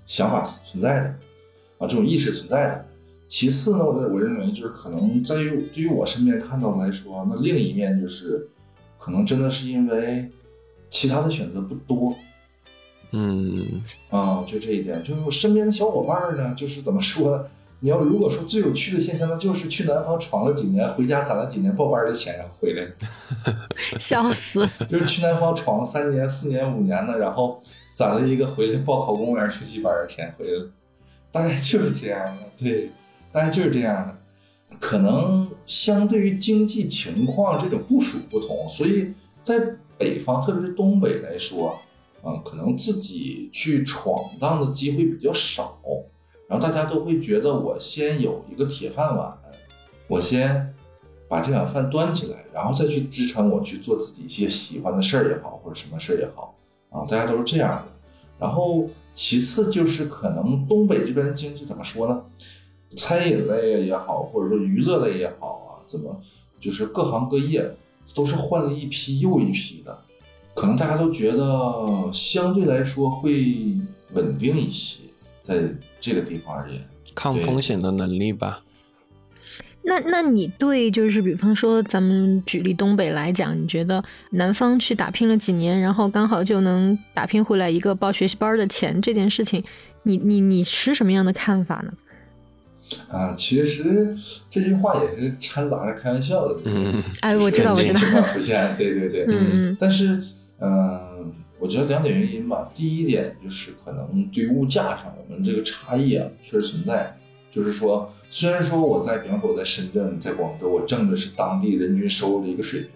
[0.08, 1.08] 想法存在的
[1.78, 2.86] 啊，这种意识存在的。
[3.28, 8.50] 其次呢，我我认为就是可能在于对于我身边看到来说，那另一面就是
[8.98, 10.30] 可能真的是因为
[10.92, 12.14] 其他的选择不多，
[13.12, 17.44] 嗯啊，就这一点，就是我身边的小伙伴呢，就是怎么说呢？
[17.84, 22.92] 你要如果说最有趣的现象，那就是去南方闯了几年，回家攒了几年报班的钱，然后回来了。
[23.98, 27.60] 笑死， 就是去南方闯了三年、四年、五年的，然后
[27.94, 30.70] 攒了一个回来报考公务员学习班的钱回来了，
[31.32, 32.44] 大概就是这样的。
[32.56, 32.92] 对，
[33.32, 34.16] 大概就是这样的。
[34.80, 39.60] 可能相对于经济情况这种部署不同，所以在
[40.02, 41.80] 北方，特别是东北来说，
[42.24, 45.78] 啊、可能自己去闯荡的机会比较少，
[46.48, 49.38] 然后大家都会觉得我先有一个铁饭碗，
[50.08, 50.74] 我先
[51.30, 56.56] 把这碗饭端起来，然后再去支撑我去做自己一些喜欢的事儿也好，或者什么事儿也好，
[56.90, 57.92] 啊，大家都是这样的。
[58.40, 62.24] 然后其次就是可能东北这边的经济怎么说呢？
[62.98, 66.20] 餐饮类也好，或者说娱乐类也好啊，怎么
[66.60, 67.72] 就是各行各业
[68.14, 69.98] 都是换了一批又一批的，
[70.54, 73.76] 可能大家都觉得相对来说会
[74.14, 75.00] 稳定一些，
[75.44, 75.64] 在
[76.00, 76.82] 这个地方而言。
[77.14, 78.64] 抗风险的能力吧。
[79.84, 89.64] 那那你对就是比方说咱们举例东北来讲，你觉得南方去打拼了几年，然后刚好就能打拼回来一个报学习班的钱这件事情，
[90.04, 91.92] 你你你持什么样的看法呢？
[93.10, 94.16] 啊，其实
[94.50, 96.58] 这句话也是掺杂着开玩笑的。
[96.66, 99.26] 嗯，哎我知道就是我知道情况出现，对对对。
[99.28, 100.22] 嗯嗯但是，
[100.60, 102.70] 嗯、我觉得两点原因吧。
[102.74, 107.18] 第一点就是可能对于物价上，我们这个差异啊确实存在。
[107.52, 112.92] 就是说，虽然说我在，比方说我在深圳、在广州，我挣的是当地人均收入的一个水平，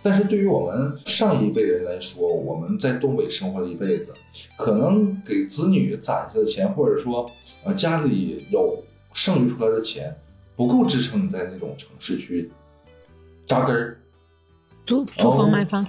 [0.00, 4.14] 但是对于我们上一辈人来说，我们在东北生活了一辈子，
[4.56, 7.30] 可能给子女攒下的钱，或者说
[7.62, 10.14] 呃家里有剩余出来的钱，
[10.56, 12.50] 不够支撑你在那种城市去
[13.46, 14.00] 扎根儿。
[14.86, 15.86] 租租房买房，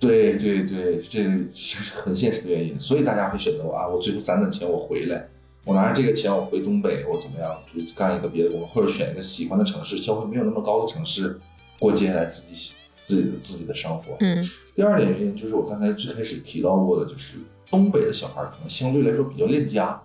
[0.00, 5.28] 对对对，这是很现实的原因，所以大家会选择啊，我最后攒攒钱，我回来，
[5.64, 11.38] 我拿着这个钱，我回东北，我怎么样去干一个别的工作，或者选一个喜欢的城市，消费没有那么高的城市，
[11.78, 14.16] 过接下来自己喜自己的自己的生活。
[14.20, 14.42] 嗯
[14.74, 17.36] 第二点原因就是我刚才最开始提到过的，就是
[17.70, 20.00] 东北的小孩可能相对来说比较恋家。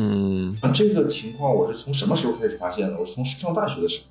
[0.00, 2.96] 嗯啊，这个情况我是从什么时候开始发现的？
[2.96, 4.06] 我是从上大学的时候，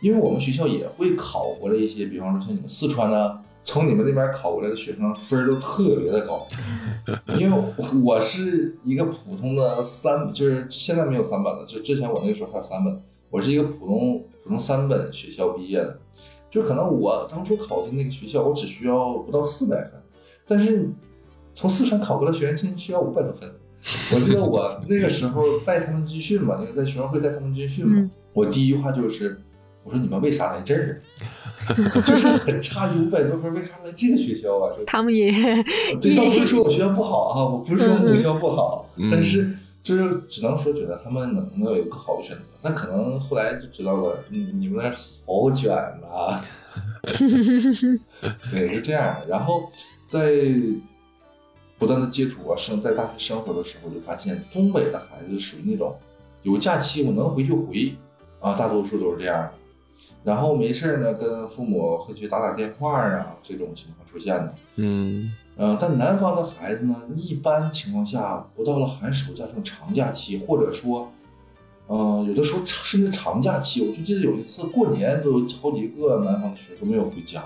[0.00, 6.46] 因为我们学校也会考过来一些，比方说像你们四川啊，从你们那边考过来的学生分都特别的高。
[7.36, 7.62] 因为
[8.02, 15.98] 我是一个普通的三，就是现在没有三本了，就之前我那个时候还有三本，我是一个普通普通三本学校毕业的，
[16.50, 19.92] 就可能我当初考进那个学校，我只需要不到四百分，
[20.46, 20.88] 但是
[21.52, 23.52] 从四川考过来学生进需要五百多分。
[24.14, 29.38] 我记得我那个时候带他们军训嘛，因为在学生会带他们军训嘛，嗯我第一句话就是，
[29.84, 31.02] 我说你们为啥来这儿
[31.66, 31.74] 啊？
[32.06, 34.70] 就是很差一五百多分，为啥来这个学校啊？
[34.70, 35.30] 就他们也
[36.00, 44.94] 对，倒不是说我学校不好啊，我不是说母校不好，嗯但是就是只能说觉得他们能能有一个好的选择，但可能后来就知道了，你，你们那儿
[45.26, 46.40] 好卷呐、
[48.50, 49.26] 对，就这样的。
[49.28, 49.70] 然后
[50.06, 50.32] 在
[51.82, 55.92] 不断的接触啊，生在大学生活的时候，就发现东北的孩子属于那种
[56.44, 57.92] 有假期我能回就回
[58.38, 59.52] 啊，大多数都是这样的。
[60.22, 64.54] 然后没事儿呢，跟父母会去打打电话啊，这种情况出现的。
[64.76, 71.10] 嗯呃，但南方的孩子呢，一般情况下不到了寒暑假这种长假期，或者说，
[71.88, 77.42] 呃，有的时候甚至长假期，我就记得有一次过年都有好几个南方的学生都没有回家，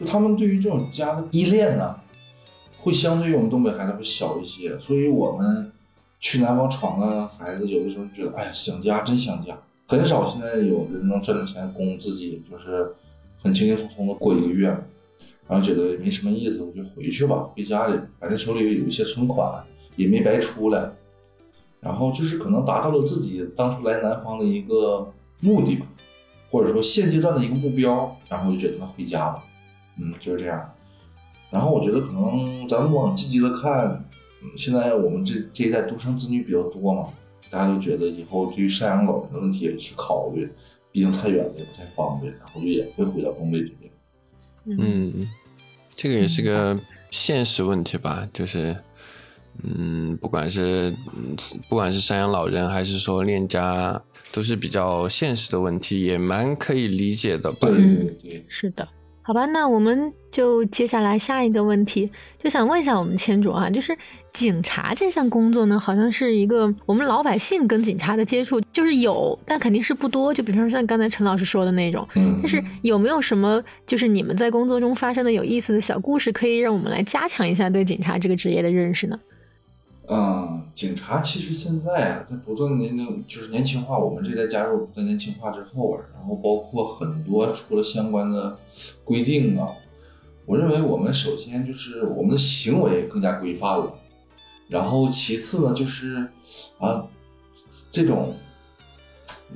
[0.00, 1.94] 就他们对于这种家的依恋呢，
[2.88, 5.70] 会相对于我们东北孩子会小一些，所以我们
[6.18, 12.94] 去南方闯的孩子，有的时候觉得，哎呀，想家真想家，很少现在有人能赚着钱供自己，就是
[13.42, 14.68] 很轻轻松松的过一个月。
[15.46, 19.62] 然后觉得没什么意思，我就回去吧，回家里，反正手里有一些存款，
[19.96, 20.90] 也没白出来。
[21.80, 25.86] 然后就是可能达到了自己当初来南方的一个目的吧，
[26.50, 29.44] 或者说现阶段的一个目标，然后就觉得回家吧，
[29.98, 30.70] 嗯，就是这样。
[31.50, 34.04] 然后我觉得可能咱们往积极的看，
[34.42, 37.08] 嗯，现在我们这这一代独生子女比较多嘛，
[37.50, 40.48] 大家都觉得以后对于赡养老人的问题也是考虑，
[40.92, 43.90] 毕竟太远了也不太方便，然后就也会回到东北这边。
[44.66, 45.26] 嗯，
[45.96, 46.78] 这个也是个
[47.10, 48.76] 现实问题吧，就是，
[49.62, 51.34] 嗯，不管是嗯，
[51.70, 53.98] 不管是赡养老人还是说恋家，
[54.30, 57.66] 都是比较现实的问题，也蛮可以理解的吧。
[57.68, 58.86] 对对对，是的，
[59.28, 62.10] 好吧，那我们就接下来下一个问题，
[62.42, 63.94] 就想问一下我们千卓啊，就是
[64.32, 70.32] 警察这项工作呢，好像是一个我们老百姓跟警察的接触就是有，但肯定是不多。
[70.32, 79.18] 就比方说像刚才陈老师说的那种，嗯，但是有没有什么就是你们在工作中发生的有意思的小故事，可以让我们来加强一下对警察这个职业的认识呢？
[80.10, 88.56] 嗯，警察其实现在啊，在不断的年龄就是年轻化，我们这代加入不断年轻化之后啊，然后包括很多出了相关的
[89.04, 89.68] 规定啊，
[90.46, 93.92] 我认为我们首先就是我们的行为更加规范了，
[94.68, 96.26] 然后其次呢就是
[96.78, 97.06] 啊，
[97.92, 98.34] 这种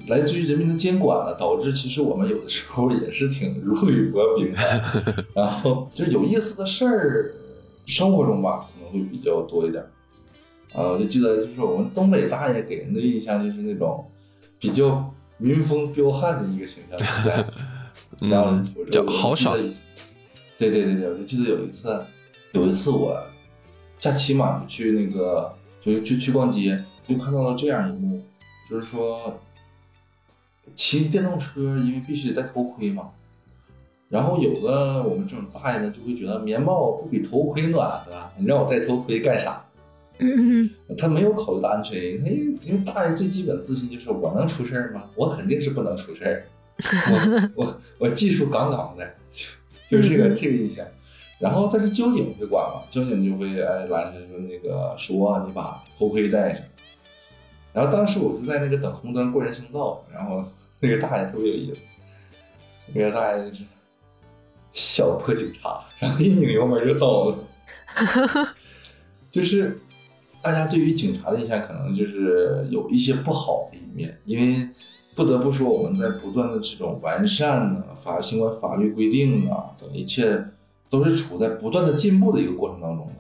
[0.09, 7.35] 来自于人民的监管呢，导致其实我们有的时候也是挺如履薄冰的， 然后就是有意思的事儿，
[7.87, 9.83] 生活中吧可能会比较多一点。
[10.75, 14.05] 啊，我就记得就是我们东北大爷给人的印象就是那种
[14.59, 19.57] 比较民风彪悍的一个形象存在，然后嗯，我比较我豪爽
[20.57, 22.03] 对对对对，我就记得有一次，
[22.53, 23.21] 有一次我
[23.99, 28.23] 假期嘛，就去那个就就去逛街，就看到了这样一幕，
[28.71, 29.41] 就是说
[30.75, 33.11] 骑电动车因为必须得戴头盔嘛，
[34.09, 39.63] 然后有的我们这种大爷呢就会觉得棉帽不比头盔暖和，你让我戴头盔干啥？
[40.19, 45.05] 嗯嗯他没有考虑到安全因素，因为因为大爷最基本的自信就是我能出事儿吗？
[45.15, 46.45] 我肯定是不能出事儿，
[47.57, 49.47] 我我我技术杠杠的，就
[49.91, 50.87] 就是这个嗯这个印象。
[51.39, 56.63] 然后但是交警会管嘛，交警就会哎拦着说那个说你把头盔戴上。
[57.73, 60.45] 然后当时我就在那个等红灯过人行道，然后
[60.79, 61.81] 那个大爷特别有意思，
[62.93, 63.65] 那个大爷就是
[64.73, 67.39] 小破警察，然后一拧油门就走了。
[69.31, 69.81] 就是
[70.43, 74.69] 大家对于警察的印象可能就是有一些不好的一面，因为
[75.15, 80.45] 不得不说我们在不断的这种完善呢法相关法律规定啊等一切
[80.91, 83.13] 都是处在不断的进步的一个过程当中的。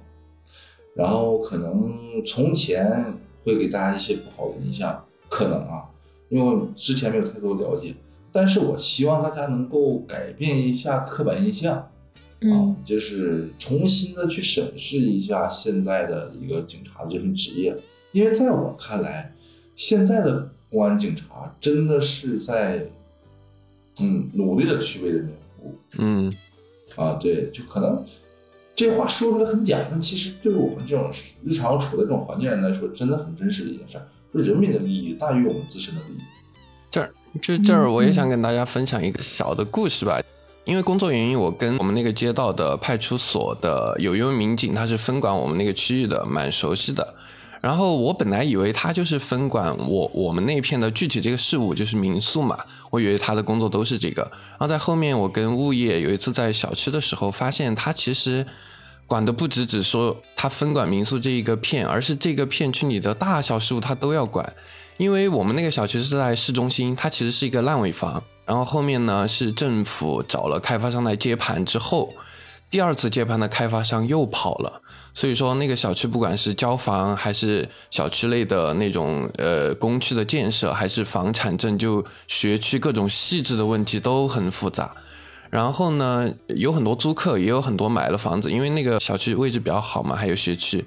[0.94, 5.85] 然后可能从前会给大家一些不好的印象，可能啊，
[6.28, 7.94] 因为我之前没有太多了解，
[8.30, 11.88] 但是我希望大家能够改变一下刻板印象。
[12.50, 17.76] 啊嗯，就是重新的去审视一下现在的一个警察的这份职业，
[18.12, 19.33] 因为在我看来，
[19.76, 22.87] 现在的公安警察真的是在，
[24.00, 26.37] 嗯，努力的去为人民服务嗯
[26.96, 28.05] 啊，对，就可能
[28.74, 31.11] 这话说出来很假，但其实对于我们这种
[31.44, 36.20] 日常处在这种环境人来说，真的很真实的一件事儿，说人民的利益大于我们自身的利益。
[36.90, 40.20] 这儿就这儿，我也想跟大家分享一个小的故事吧。
[40.64, 47.14] 因为工作原因，我跟我们那个街道的派出所的有一位民警，他是分管我们那个区域的，蛮熟悉的。
[47.61, 52.59] 然后我本来以为他就是分管我我们那片的具体这个事务，就是民宿嘛，
[52.90, 54.22] 我以为他的工作都是这个。
[54.51, 58.44] 然后在后面，我跟物业有一次在小区的时候，发现他其实
[59.07, 64.55] 管的不只只说他分管民宿这一个片，而是这个片区里的大小事务他都要管。
[64.96, 68.22] 因为我们那个小区是在市中心，它其实是一个烂尾房。
[68.44, 72.12] 然后后面呢是政府找了开发商来接盘之后，
[72.70, 74.83] 第二次接盘的开发商又跑了，
[75.14, 84.94] 所以说那个小区不管是交房还是小区内的那种呃公区的建设，还是房产证就学区各种细致的问题都很复杂。
[85.50, 90.83] 然后呢，有很多租客，也有很多买了房子，因为那个小区位置比较好嘛，还有学区，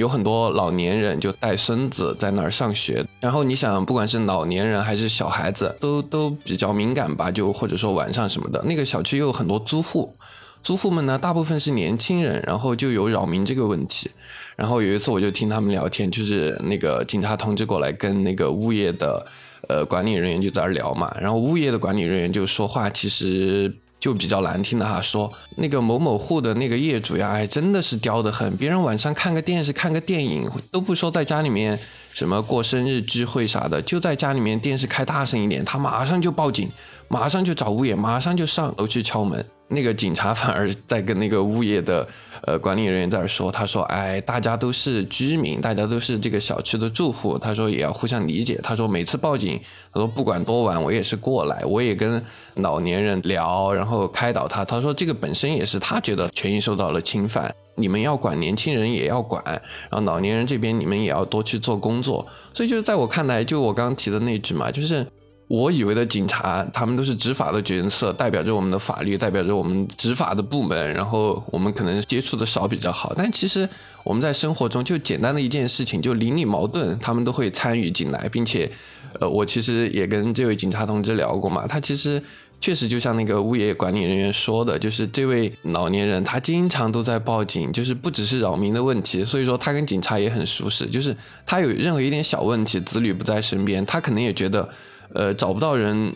[0.00, 3.04] 有很多老年人就带孙子在那儿上学。
[3.20, 10.16] 然后你想，不管是老年人还是小孩子，都都比较敏感吧，就或者说晚上什么的，那个小区又有很多租户。
[10.62, 14.10] 租户们呢，大部分是年轻人，然后就有扰民这个问题。
[14.56, 19.26] 然后有一次我就听他们聊天，就是那个警察同志过来跟那个物业的
[19.68, 31.78] 呃管理人员就在那儿聊嘛，然后物业的管理人员就说话，其实就比较难听的哈，说那个某某户的那个业主呀，哎，真的是刁得很，别人晚上看个电视、看个电影都不说在家里面
[32.14, 36.70] 什么过生日聚会啥的，就在家里面电视开大声一点，他马上就报警，
[37.08, 39.44] 马上就找物业，马上就上楼去敲门。
[39.72, 42.06] 那个警察反而在跟那个物业的
[42.42, 48.58] 呃管理人员在那说，他说：“哎，大家都是居民，大家都是这个小区的住户，他说也要互相理解。
[48.64, 49.60] 他说每次报警，
[49.94, 52.20] 他说不管多晚，我也是过来，我也跟
[52.54, 54.64] 老年人聊，然后开导他。
[54.64, 62.26] 他说这个本身也是他觉得权益受到了侵犯，你们要管年轻人也要管，然后老年人这边你们也要多去做工作。
[62.52, 65.06] 所以就是在我看来，就我刚刚提的那句嘛，就是。”
[65.50, 70.94] 我以为的警察，他们都是执法的角色，代表着我们的法律，代表着我们执法的部门。
[70.94, 73.68] 然后我们可能接触的少比较好，但其实
[74.04, 78.70] 我们在生活中就简单的一件事情，就邻里矛盾，他们都会参与进来，并且，
[79.18, 82.22] 呃，我其实也跟这位警察同志聊过嘛，他其实
[82.60, 94.68] 确实就像那个物业管理人员说的，就是这位老年人他经常都在报警，就是不只是扰民的问题，所以说他跟警察也很熟识，就是他有任何一点小问题，子女不在身边，他可能也觉得。
[95.14, 96.14] 呃，找不到人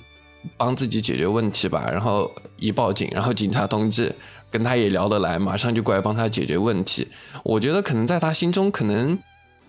[0.57, 4.15] 帮自己解决问题吧，然后一报警，然后警察同志
[4.51, 7.09] 跟他也聊得来，马上就过来帮他解决问题。
[7.43, 9.19] 我觉得可能在他心中，可能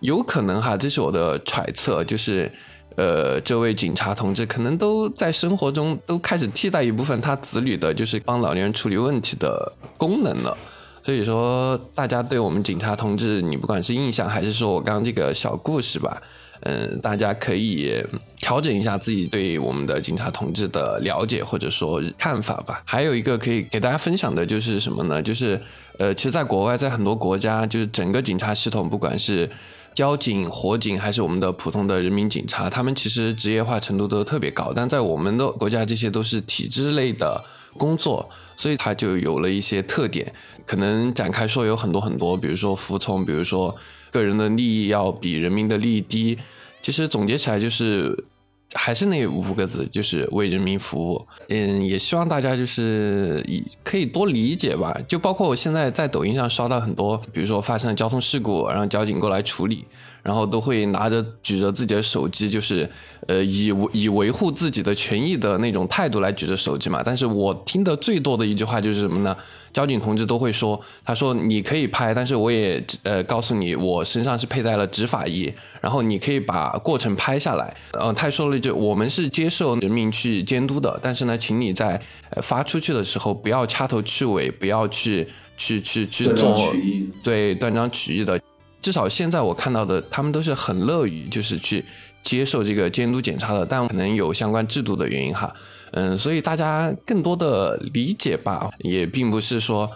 [0.02, 2.52] 有可能哈，这是我的揣测，就是
[2.98, 10.58] 呃，这位警察同志可能都在生活中都开始替代一部分他子女的，就是帮老年人处理问题的功能了。
[11.02, 16.22] 所以说，大家对我们警察同志，你不管是印象还是说我刚刚这个小故事吧。
[16.68, 18.04] 嗯，大家可以
[18.38, 22.82] 调整一下自己对我们的警察同志的了解或者说看法吧。
[22.86, 25.22] 还有一个可以给大家分享的就是什么呢？
[25.22, 25.62] 就是
[26.00, 29.48] 呃，其实，在国外，在很多国家，就是整个警察系统，不管是
[29.94, 34.74] 交警、火警，还是我们的普通的人民警察，他们其实职业化程度都特别高。
[34.76, 37.44] 但在我们的国家，这些都是体制类的
[37.78, 40.34] 工作，所以它就有了一些特点。
[40.66, 43.76] 可能展开说有很多很多，比如说服从，比如说。
[44.16, 46.38] 个人的利益要比人民的利益低，
[46.82, 48.26] 其实总结起来就是
[48.74, 51.28] 还是那五个字，就是为人民服务。
[51.50, 53.46] 嗯，也希望大家就是
[53.84, 54.98] 可以多理解吧。
[55.06, 59.86] 就包括我现在在抖音上刷到很多，比如说发生了交通事故，然后交警过来处理。
[60.26, 62.90] 然后都会拿着举着自己的手机，就是
[63.28, 67.04] 呃以以维护自己的权益的那种态度来举着手机嘛。
[67.06, 69.38] 但是我听的最多的一句话就是什么呢？
[69.72, 77.76] 交警同志都会说，他说你可以拍，但是我也呃告诉你，我身上是佩戴了执法仪，然后你可以把过程拍下来。
[77.92, 82.02] 呃，他说了一句，我们是接受人民去监督的，但是呢，请你在
[82.42, 86.74] 发出去的时候不要掐头去尾，不要去去去去做
[87.22, 88.40] 对断章取义的。
[88.86, 91.84] 至少现在我看到的，他们都是很乐于就是去
[92.22, 95.52] 接受这个监督检查的，但可能有相关制度的原因哈，
[95.94, 99.90] 嗯，所以大家更多的理解吧，也并不是说，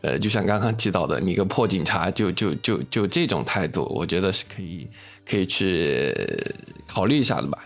[0.00, 4.88] 呃，就像刚刚提到的，你个破警察就就就就这种态度，我觉得是可以
[5.28, 6.16] 可以去
[6.88, 7.58] 考虑一下的吧。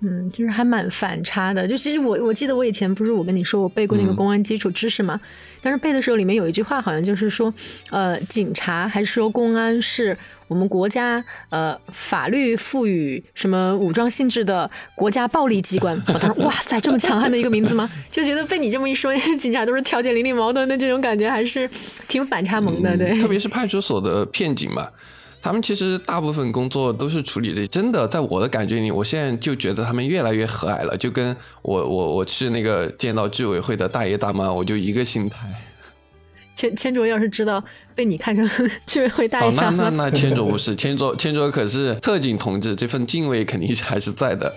[0.00, 1.66] 嗯，就是还蛮反差的。
[1.66, 5.20] 就其实我我记得我以前不是我跟你说我背过那个公安基础知识嘛，
[5.60, 7.52] 但是背的时候里面有一句话好像就是说，
[7.90, 16.00] 呃，警察还是说公安是我们国家呃法律赋予什么武装性质的国家暴力机关。
[16.06, 17.90] 我当时哇塞，这么强悍的一个名字吗？
[18.10, 21.68] 就觉得被你这么一说， 警察都是调解邻里矛盾的这种感觉，还是
[22.06, 22.96] 挺反差萌的。
[22.96, 24.88] 对，特别是派出所的片警嘛。
[25.48, 35.48] 他们其实大部分工作都是处理的，真的，在我的感觉里，我现在就觉得他们越来越和蔼了，就跟我我我去那个见到居委会的大爷大妈，我就一个心态。
[36.54, 38.46] 千千卓要是知道被你看成
[38.84, 44.54] 居委会大爷大妈，那那那千卓不是千卓，千卓可是特警同志，这份敬畏肯定还是在的。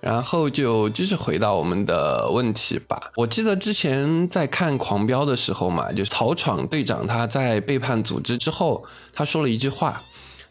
[0.00, 2.98] 然后就继续回到我们的问题吧。
[3.16, 10.02] 我记得之前在看《狂飙》的时候嘛，就是曹闯队长他在背叛组织之后，他说了一句话，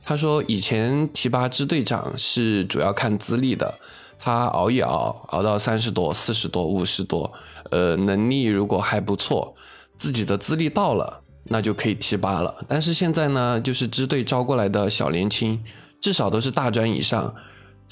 [0.06, 3.80] 他说以前提拔支队长是主要看资历的，
[4.20, 7.34] 他熬一熬，熬到三十多、四十多、五十多，
[7.72, 9.56] 呃，能力如果还不错，
[9.98, 12.64] 自己的资历到了，那就可以提拔了。
[12.68, 15.64] 但是现在呢，就是支队招过来的小年轻，
[16.00, 17.34] 至少都是大专以上。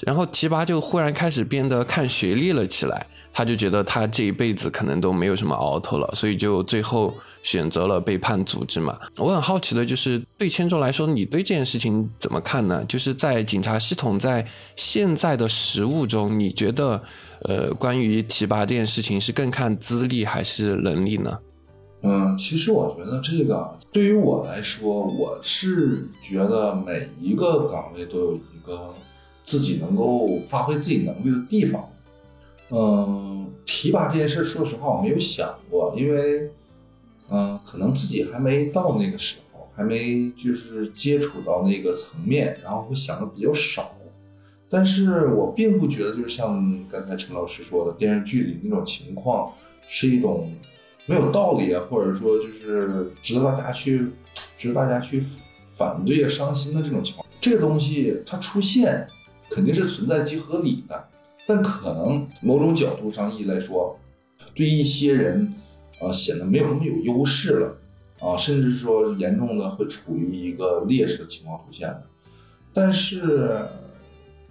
[0.06, 8.96] 然后提拔就忽然开始变得看学历了起来，他就觉得他这一辈子可能都没有什么熬头了，所以就最后选择了背叛组织嘛。
[9.16, 12.84] 我很好奇的就是，对千州来说，你对这件事情怎么看呢？
[12.84, 14.46] 就是在警察系统在
[14.76, 17.02] 现在的实务中，你觉得，
[17.42, 21.38] 呃，关于提拔这件事情是更看资历还是能力呢？
[22.02, 28.94] 嗯，其实我觉得这个对于我来说，我是觉得每一个岗位都有一个。
[29.48, 31.90] 自己能够发挥自己能力的地方，
[32.68, 36.50] 嗯，提拔这件事，说实话我没有想过，因为，
[37.30, 43.90] 嗯，可能自己还没到那个时候，还没就是接触到那个层面，然后会想的比较少。
[44.68, 49.50] 但是我并不觉得就是像刚才陈老师说的电视剧里那种情况
[49.86, 50.52] 是一种
[51.06, 54.08] 没有道理啊，或者说就是值得大家去
[54.58, 55.24] 值得大家去
[55.78, 57.26] 反对、伤心的这种情况。
[57.40, 59.08] 这个东西它出现
[59.50, 61.08] 肯定是存在即合理的，
[61.46, 63.98] 但可能某种角度上意义来说，
[64.54, 65.52] 对一些人
[66.00, 67.78] 啊、显得没有那么有优势了
[68.20, 72.04] 啊，甚至说严重的会处于一个劣势的情况出现的。
[72.72, 73.66] 但是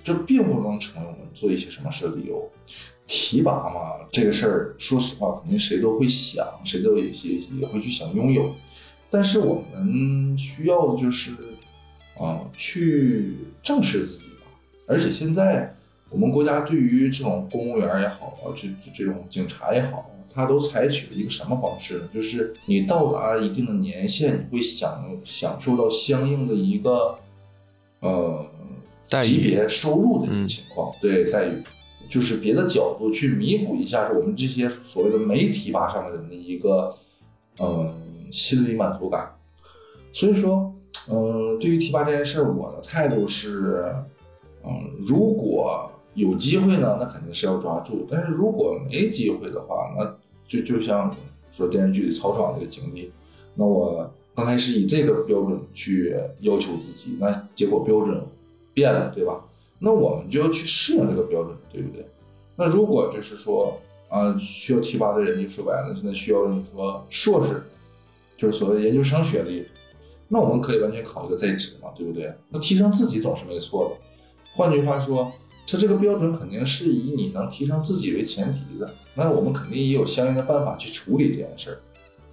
[0.04, 2.50] 这并不能成为我们做一些什么事的理由。
[3.06, 8.54] 提拔嘛，这个事儿，说实话，肯定谁都会想，谁都有一些也会去想拥有。
[9.10, 11.32] 但是我们需要的就是，
[12.20, 14.26] 啊、去正视自己。
[14.88, 15.76] 而且现在
[16.10, 22.10] 我们国家对于这种公务员也好啊，这这种警察也好，他都采取了一个什么方式呢？
[22.14, 27.20] 就是你到达一定的年限，你会享享受到相应的一个
[28.00, 28.46] 呃
[29.10, 31.62] 待级别收入的一个情况，对待遇，
[32.10, 36.90] 就是别的角度去弥补一下我们这些所谓的没提拔上的人的一个
[37.60, 37.94] 嗯、
[38.32, 39.36] 心理满足感。
[40.14, 40.74] 所以说，
[41.10, 43.94] 嗯、对于提拔这件事儿，我的态度是，
[44.68, 50.16] 嗯、如果有机会呢，那肯定是要抓住；但是如果没机会的话，那
[50.48, 51.16] 就就像
[51.52, 53.12] 说电视剧里曹爽那个经历，
[53.56, 58.22] 那我刚开始以这个标准去要求自己，那结果标准
[58.74, 59.44] 变了，对吧？
[59.80, 62.04] 那我们就要去适应这个标准，对不对？
[62.56, 67.62] 那如果就是说啊，需要提拔的人，就说白了，现在需要你说硕士，
[68.36, 69.66] 就是所谓研究生学历，
[70.28, 72.34] 那我们可以完全考一个在职嘛，对不对？
[72.50, 74.07] 那提升自己总是没错的。
[74.58, 75.32] 换句话说，
[75.68, 78.92] 它这个标准肯定是以你能提升自己为前提的。
[79.14, 81.78] 那我们肯定也有相应的办法去处理这件事儿。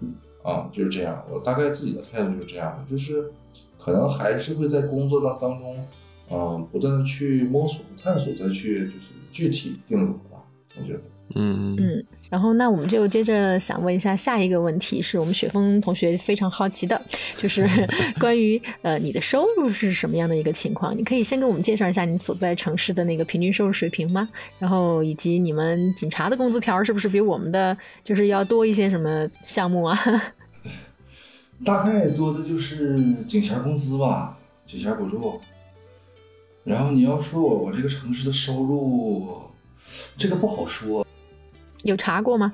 [0.00, 1.22] 嗯啊，就是这样。
[1.30, 3.30] 我大概自己的态度就是这样的，就是
[3.78, 5.86] 可能还是会在工作当当中，
[6.30, 10.42] 嗯、不断的去摸索和探索，再去就是具体定夺吧。
[10.78, 11.00] 我觉得。
[11.34, 17.00] 嗯嗯，然后那我们就接着想问一下下一个问题，是我们雪峰同学非常好奇的，
[17.38, 17.66] 就是
[18.20, 20.96] 关于呃你的收入是什么样的一个情况？
[20.96, 24.28] 你可以先给我们介绍一下你所在城市的那个平均收入水平吗？
[24.58, 29.98] 然后以及你们警察的工资条是不是比我们的就是要多一些什么项目啊？
[31.64, 35.40] 大概多的就是警衔工资吧，警衔补助。
[36.64, 39.40] 然后你要说我我这个城市的收入，
[40.16, 41.06] 这个不好说。
[41.84, 42.52] 有查过吗？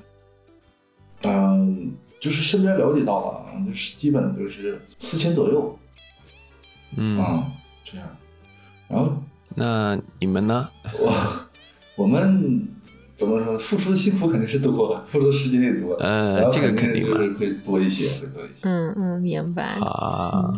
[1.22, 5.78] 嗯、就是身边了解到的啊，就是基本就是四千左右
[6.96, 7.44] 嗯，啊、
[7.84, 8.06] 这样。
[8.88, 9.22] 然后
[9.54, 10.68] 那你们呢？
[10.98, 11.12] 我
[11.96, 12.66] 我们
[13.16, 13.58] 怎么说呢？
[13.58, 15.94] 付出的辛苦肯定是多，付出的时间也多。
[15.96, 18.54] 呃这个肯肯定嘛就是会多一些，会多一些。
[18.62, 19.62] 嗯嗯，明白。
[19.80, 20.52] 啊，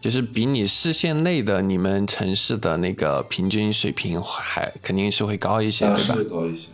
[0.00, 6.70] 就是比你视线内的你们城市的那个平均水平还肯定是会高一些，啊，对吧高一些。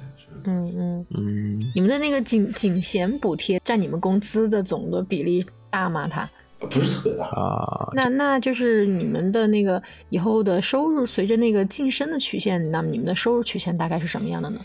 [0.46, 6.06] 嗯嗯，嗯，你们的那个警警衔补贴占你们工资的总的比例大吗？
[6.08, 6.28] 它？
[6.60, 7.26] 不是特别大。
[7.26, 14.60] 啊，那那就是你们的那个以后的收入随着那个晋升的曲线，那么你们的收入曲线大概是什么样的呢？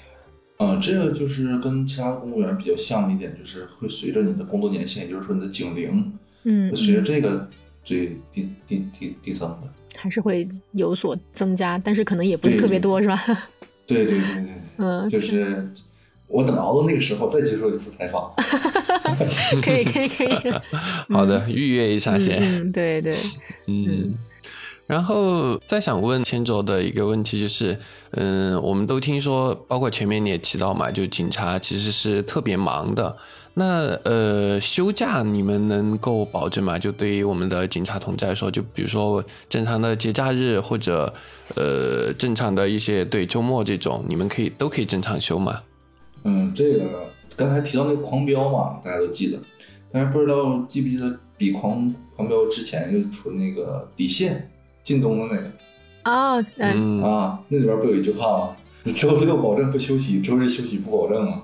[0.59, 6.13] 嗯，这个就是跟其他公务员比较像的一点，就是会随着你的工作年限，也就是说你的警龄，
[6.43, 7.49] 嗯，随着嗯这个
[7.84, 9.57] 最递递递递增的。
[9.97, 13.19] 还是会有所增加，但是可能也不是特别多，是吧？
[13.96, 15.70] 对对对对对，嗯，就是
[16.28, 18.32] 我等熬到那个时候再接受一次采访。
[19.62, 20.30] 可以可以可以。
[21.14, 22.40] 好的，预约一下嗯先。
[22.40, 23.16] 嗯，对对，
[23.68, 24.14] 嗯，
[24.88, 27.78] 然后再想问千卓的一个问题就是，
[28.12, 33.18] 嗯，我们都听说，包括前面你也提到嘛，就警察其实是特别忙的。
[33.60, 36.80] 那呃，休假你们能够保证吗？
[36.80, 41.14] 就对于我们的警察同志来说，就比如说正常的节假日或者
[41.57, 45.60] 呃正常的一些对周末这种，你们可以都可以正常休吗？
[46.24, 49.38] 嗯，这个刚才提到那个狂飙嘛，大家都记得，
[49.91, 54.49] 但是不知道记不记得比狂狂飙之前就出那个底线
[54.86, 55.51] 靳东的那个。
[56.05, 58.55] 哦，嗯嗯啊，那里边不有一句话吗？
[58.95, 61.43] 周六保证不休息，周日休息不保证啊。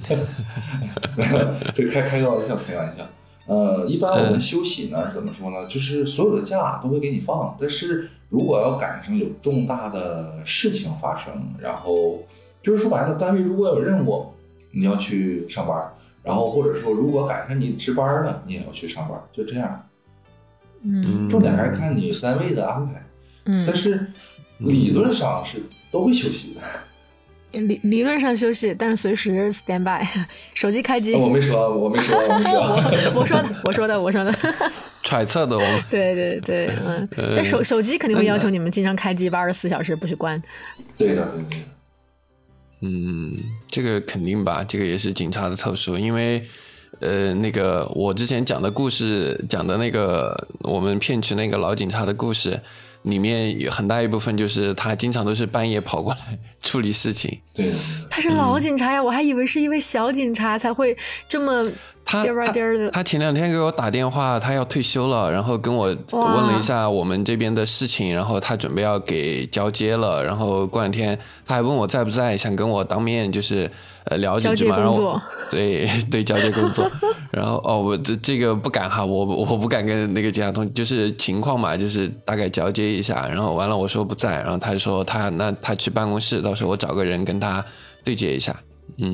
[1.16, 3.06] 没有，这开开个玩笑，开玩笑。
[3.46, 5.66] 呃，一般我们休息呢怎么说呢？
[5.66, 12.22] 就是所有的假都会给你放，但是如果要赶上有重大的事情发生，然后
[12.62, 14.32] 就是说白了，单位如果有任务，
[14.70, 15.92] 你要去上班，
[16.22, 19.86] 然后或者说如果赶上你值班了，你也要去上班，就这样。
[20.82, 23.04] 嗯重点还是看你单位的安排。
[23.46, 24.12] 嗯，但是
[24.58, 26.60] 理论上是都会休息的。
[27.52, 30.04] 理理论上休息，但是随时 stand by，
[30.54, 31.14] 手机开机。
[31.14, 32.60] 我没说，我没说，我没说，
[33.14, 34.34] 我说的，我说的，我说的。
[35.02, 35.82] 揣测的，我。
[35.90, 40.40] 对对对，嗯，但手手机肯定会要求你们经常开机，二十四小时不许关。
[40.96, 41.66] 对的，对的。
[42.82, 43.36] 嗯，
[43.68, 46.42] 这个肯定吧，这个也是警察的特殊，因为，
[47.00, 52.60] 呃，那个我之前讲的故事，讲的那个我们骗取那个老警察的故事，
[53.02, 57.40] 里面有很大一部分就是他经常都是半夜跑过来处理事情。
[57.54, 57.72] 对，
[58.08, 60.96] 他是老警察呀，我还以为是一位小警察才会
[61.28, 61.70] 这么。
[62.02, 73.70] 他他他前两天给我打电话，他要退休了，然后跟我问了一下我们这边的事情，然后他准备要给交接了，然后过两天他还问我在不在，想跟我当面就是
[74.04, 75.20] 呃聊几句嘛，然后
[75.50, 76.90] 对对交接工作，
[77.30, 87.64] 然后哦我这这个不敢哈，我我不敢跟那个警察通，就是情况嘛，就是大概交接一下，然后完了我说不在，然后他就说他那他去办公室，到时候我找个人跟他
[88.04, 88.54] 对接一下。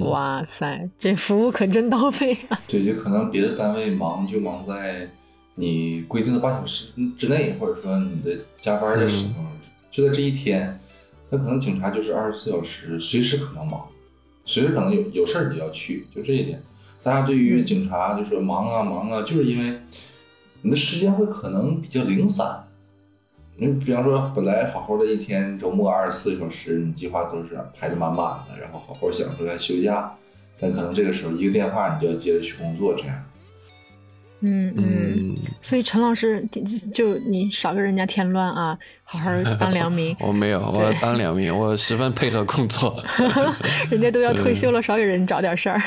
[0.00, 2.58] 哇塞，这服务可真到位啊！
[2.66, 5.08] 对，也可能别的单位忙就忙在
[5.54, 9.44] 你规定的八小时之内，或者说你的加班的时候，
[9.90, 10.80] 就在这一天。
[11.28, 13.84] 他可能警察就是二十四小时，随时可能忙，
[14.46, 16.62] 随时可能有有事儿你要去，就这一点。
[17.02, 19.78] 大家对于警察就说忙啊忙啊，就是因为
[20.62, 22.62] 你的时间会可能比较零散。
[23.56, 30.14] 你比方说，本来好好的一天，周末二十四小时，你计划都是排的满满的，然后好好享受下休假，
[30.58, 33.24] 但可能这个时候一个电话，你就要接着去工作，这样。
[34.46, 36.46] 嗯嗯，所以陈老师
[36.92, 40.16] 就你少跟人家添乱啊，好好当良民。
[40.22, 43.02] 我没有，我当良民，我十分配合工作。
[43.90, 45.80] 人家都要退休了，少给人找点事儿。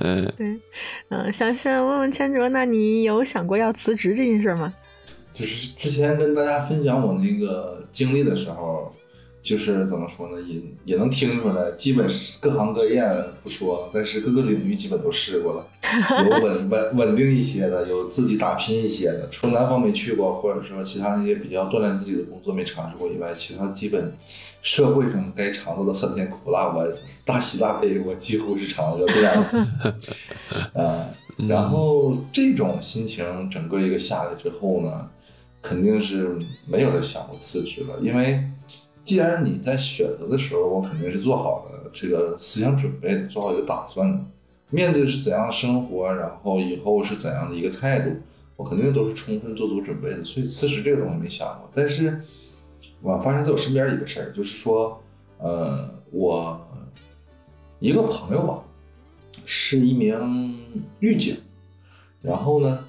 [0.00, 0.60] 嗯，对，
[1.08, 4.74] 嗯，想想问问千卓，那你有想过要辞职这件事吗？
[5.32, 8.92] 就是之前跟大家分享我那个经历的时候，
[9.48, 13.02] 就是怎么说呢，也也能听出来，基本是各行各业
[13.42, 15.66] 不说，但是各个领域基本都试过了，
[16.28, 19.26] 有稳稳稳定一些的，有自己打拼一些的。
[19.30, 24.12] 除了南方没去过，或者说其他那些比较锻炼自己的工作没尝试过以外，其他基本
[24.60, 26.86] 社会上该尝到的酸甜苦辣，我
[27.24, 29.34] 大喜大悲，我几乎是尝过这样。
[30.74, 31.08] 啊，
[31.48, 35.08] 然后这种心情整个一个下来之后呢？
[35.60, 38.40] 肯定是没有再想过辞职了，因为
[39.08, 44.22] 既然你在选择的时候，我肯定是做好了这个思想准备，做好一个打算的。
[44.68, 48.14] 面对是怎样的生活，然后以后是怎样的一个态度，
[48.54, 50.22] 我肯定都是充分做足准备的。
[50.22, 51.70] 所以辞职这个东西没想过。
[51.74, 52.20] 但是，
[53.00, 55.02] 我发生在我身边一个事儿，就是说，
[55.38, 56.60] 呃，我
[57.80, 58.62] 一个朋友吧，
[59.46, 60.58] 是一名
[61.00, 61.34] 狱警，
[62.20, 62.84] 然后呢。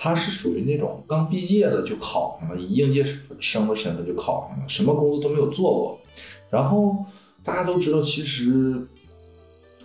[0.00, 3.04] 他是属于那种刚毕业的就考上了，以应届
[3.40, 6.00] 生的身份就考上了，什么工作都没有做过。
[6.48, 7.04] 然后
[7.42, 8.86] 大家都知道，其实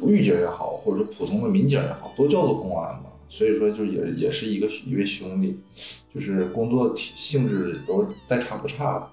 [0.05, 3.05] 狱警也好，或者说普通的民警也好，都叫做公安嘛。
[3.27, 5.57] 所以说，就也也是一个一位兄弟，
[6.13, 9.09] 就是工作性质都大差不差的。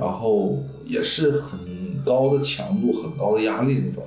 [0.00, 0.56] 然后
[0.86, 1.58] 也是很
[2.04, 4.04] 高的强度、很高的压力那种。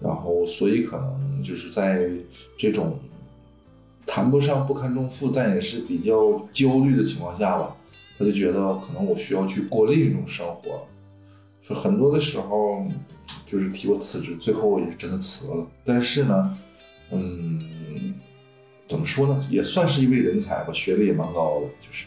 [0.00, 2.10] 然后所以可能就是在
[2.58, 2.98] 这种。
[4.14, 7.74] 谈不上不堪重负，但也是比较焦虑的情况下吧，
[8.16, 10.86] 他就觉得可能我需要去过另一种生活，
[11.60, 12.86] 说很多的时候
[13.44, 15.66] 就是提过辞职，最后也是真的辞了。
[15.84, 16.56] 但是呢，
[17.10, 18.14] 嗯，
[18.86, 22.06] 怎么说呢，也算是一位人才吧，学历也蛮高的，就是，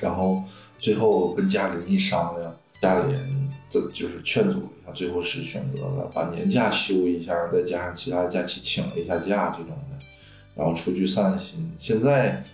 [0.00, 0.42] 然后
[0.78, 9.74] 最后跟家里人一商量，家里人这就是劝阻一下，最后是选择了把年假休一下，再加上其他假期请了一下假这种。
[10.54, 11.72] 然后出去散散心。
[11.78, 12.44] 现在，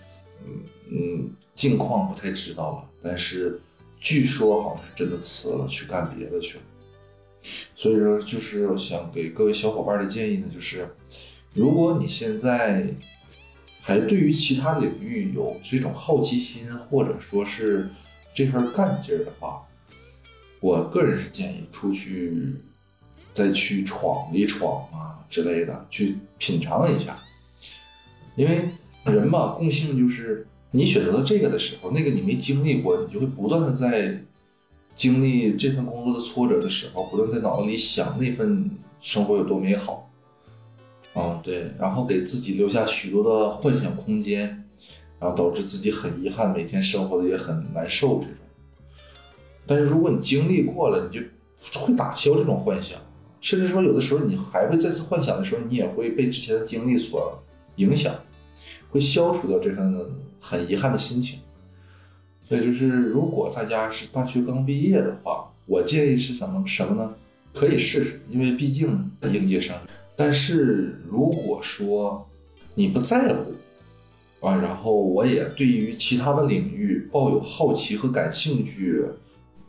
[0.45, 3.59] 嗯嗯，近况不太知道了，但是
[3.99, 6.63] 据说好像是真的辞了，去干别的去了。
[7.75, 10.87] 所以说，就是想给各位小伙伴的建议呢，就是
[11.53, 12.87] 如果你现在
[13.81, 17.89] 还对于其他领域有这种好奇心，或者说是
[18.33, 19.65] 这份干劲儿的话，
[20.59, 22.55] 我个人是建议出去
[23.33, 27.17] 再去闯一闯啊之类的，去品尝一下。
[28.35, 28.69] 因为
[29.05, 34.23] 人嘛，共性就是你选择了这个的时候，那个你没经历过，你就会不断的在
[34.95, 38.69] 经历这份工作的挫折的时候，不断在脑子里想那份
[38.99, 40.09] 生活有多美好。
[41.13, 44.63] 嗯，对，然后给自己留下许多的幻想空间，
[45.19, 48.35] 然后导致自己很遗憾，每天生活的也很难受这种。
[49.67, 51.25] 但是如果你经历过了，你就
[51.79, 52.97] 会打消这种幻想，
[53.41, 57.37] 甚至说有的时候你还会再次幻想的时候，你也会被之前的经历所。
[57.75, 58.13] 影响
[58.89, 60.05] 会消除掉这份
[60.39, 61.39] 很遗憾的心情，
[62.47, 67.13] 所以就是如果大家是大学刚毕业的话，我建议是怎么什么呢？
[67.53, 69.75] 可以试试，因为毕竟应届生。
[70.15, 72.27] 但是如果说
[72.75, 79.05] 你不在乎啊，然后我也对于其他的领域抱有好奇和感兴趣，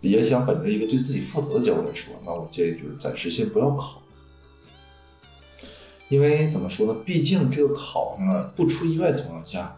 [0.01, 4.02] 也想本着一个对自己负责的角度来说，那我建议就是暂时先不要考。
[6.13, 7.01] 因为怎么说呢？
[7.07, 9.75] 毕竟这个考上了，不出意外的情况下，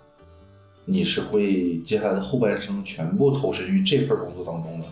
[0.85, 4.87] 你是会接下来的后半生全部投身于这份工作当中的。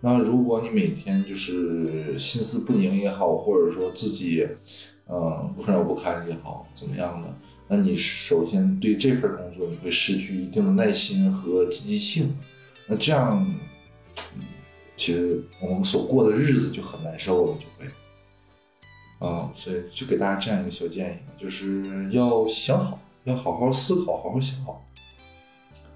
[0.00, 4.46] 那如果你每天就是心思不宁也好，或者说自己
[5.08, 7.34] 嗯困扰不堪也好，怎么样的？
[7.66, 12.32] 那你首先对这份工作你会失去一定的耐心和积极性。
[12.86, 13.44] 那这样，
[14.96, 17.90] 其实我们所过的日子就很难受了，就会。
[19.18, 24.84] 啊，所以就给大家这样一个小建议，就是要想好，要好好思考，好好想好。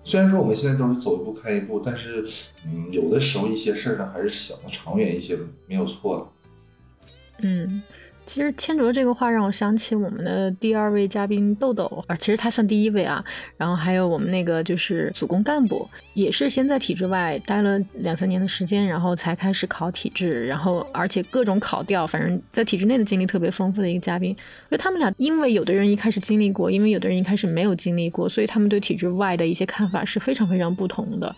[0.05, 2.25] 虽然说我们现在都是走一步看一步，但是，
[2.65, 7.47] 嗯，有的时候一些事儿呢，还是想的长远一些，没有错的。
[7.47, 7.83] 嗯。
[8.29, 13.25] 其实千卓这个话让我想起我们的第二位嘉宾豆豆啊，其实他算第一位啊。
[13.57, 24.37] 然后还有我们那个就是组工干部，也是先在体制外待了两三年的时间，然后才开始考体制，然后而且各种考调，反正在体制内的经历特别丰富的一个嘉宾。
[24.71, 31.35] 就他们俩，因为有的人一开始经历过，因为有的人一开始没有经历过，所以他们对体制外的一些看法是非常非常不同的。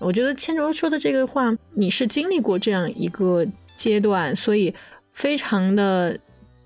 [0.00, 4.74] 我觉得千卓说的这个话，你是经历过这样一个阶段，所以
[5.12, 6.18] 非常的。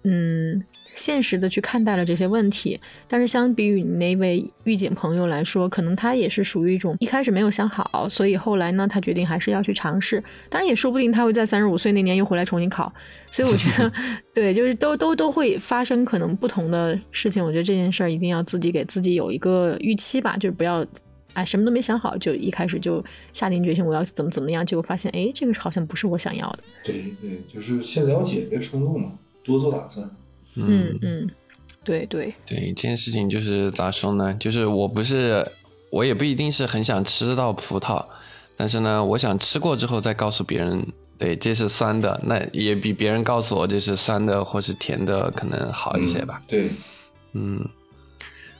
[0.09, 0.63] 嗯，
[0.95, 2.79] 现实的去看待了这些问题，
[3.09, 10.23] 但是相比于你那位御姐朋友来说，可能他也是属于一种一开始没有想好，所以后来呢，他决定还是要去尝试。
[10.49, 12.93] 当然，也说不定他会在三十五岁那年又回来重新考。
[13.33, 13.93] 所以我觉得，
[14.33, 17.45] 对，就是都都都会发生可能不同的事情。
[17.45, 20.87] 我觉得这件事儿一定要自己给自己有一个预期吧，就是不要
[21.33, 26.59] 哎什么都没想好就一开始就下定决心我要怎么怎么样，结果发现哎这个好像不是我想要的。
[26.85, 29.19] 对对，就是先了解，别冲动嘛。
[29.47, 30.11] 多做打算，
[30.57, 31.31] 嗯嗯，
[31.85, 34.35] 对对对，这件事情就是咋说呢？
[34.35, 35.47] 就是我不是，
[35.91, 38.05] 我也不一定是很想吃到葡萄，
[38.57, 40.85] 但是呢，我想吃过之后再告诉别人，
[41.17, 46.43] 对，这是酸的，那也比别人告诉我这是酸的或是甜的可能好一些吧。
[46.49, 46.69] 对，
[47.33, 47.65] 嗯，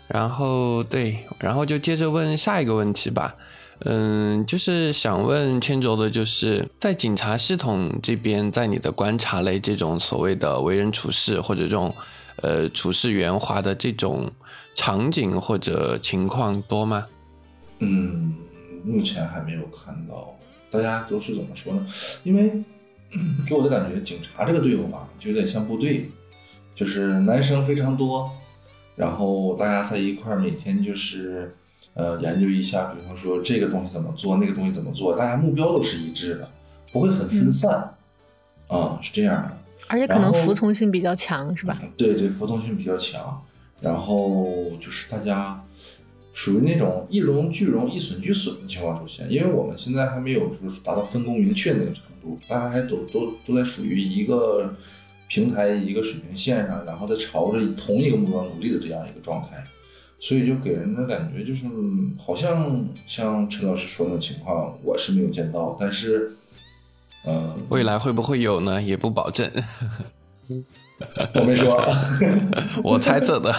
[0.07, 3.35] 然后对，然后就接着问下一个问题吧。
[3.81, 11.95] 嗯，就是想问千卓的，就是在警察系统这边，在你的观察类这种所谓的为人处事或者这种
[12.37, 14.31] 呃处事圆滑的这种
[14.75, 17.07] 场景或者情况多吗？
[17.81, 18.35] 嗯，
[18.83, 20.35] 目前还没有看到。
[20.71, 21.87] 大家都是怎么说呢？
[22.25, 22.51] 因为
[23.47, 26.11] 给我的感觉，警察这个队伍吧，就有点像部队，
[26.75, 28.31] 就是男生非常多，
[28.97, 31.55] 然后大家在一块儿，每天就是。
[31.97, 36.49] 呃，研究一下，比方说这个东西怎么做，那个东西怎么做，大家目标都是一致的，
[36.93, 37.95] 不会很分散，
[38.69, 39.57] 啊，是这样的。
[39.89, 41.81] 而且可能服从性比较强，是吧？
[41.97, 43.43] 对对，服从性比较强。
[43.81, 44.47] 然后
[44.81, 45.63] 就是大家
[46.33, 54.75] 属于那种一荣俱荣、一损俱损的情况出现，因为我们现在还没有说达到分工明确那个程度，大家还都都都在属于一个
[55.29, 59.63] 平台、一个水平线上，然后再朝着同一个目标努力的这样一个状态。
[60.19, 61.67] 所以就给人的感觉就是，
[62.19, 66.37] 好像像陈老师说那种情况，我是没有见到，但是，
[67.27, 68.83] 嗯，未来会不会有呢？
[68.83, 69.51] 也不保证。
[71.35, 71.77] 我没说，
[72.83, 73.55] 我猜测的。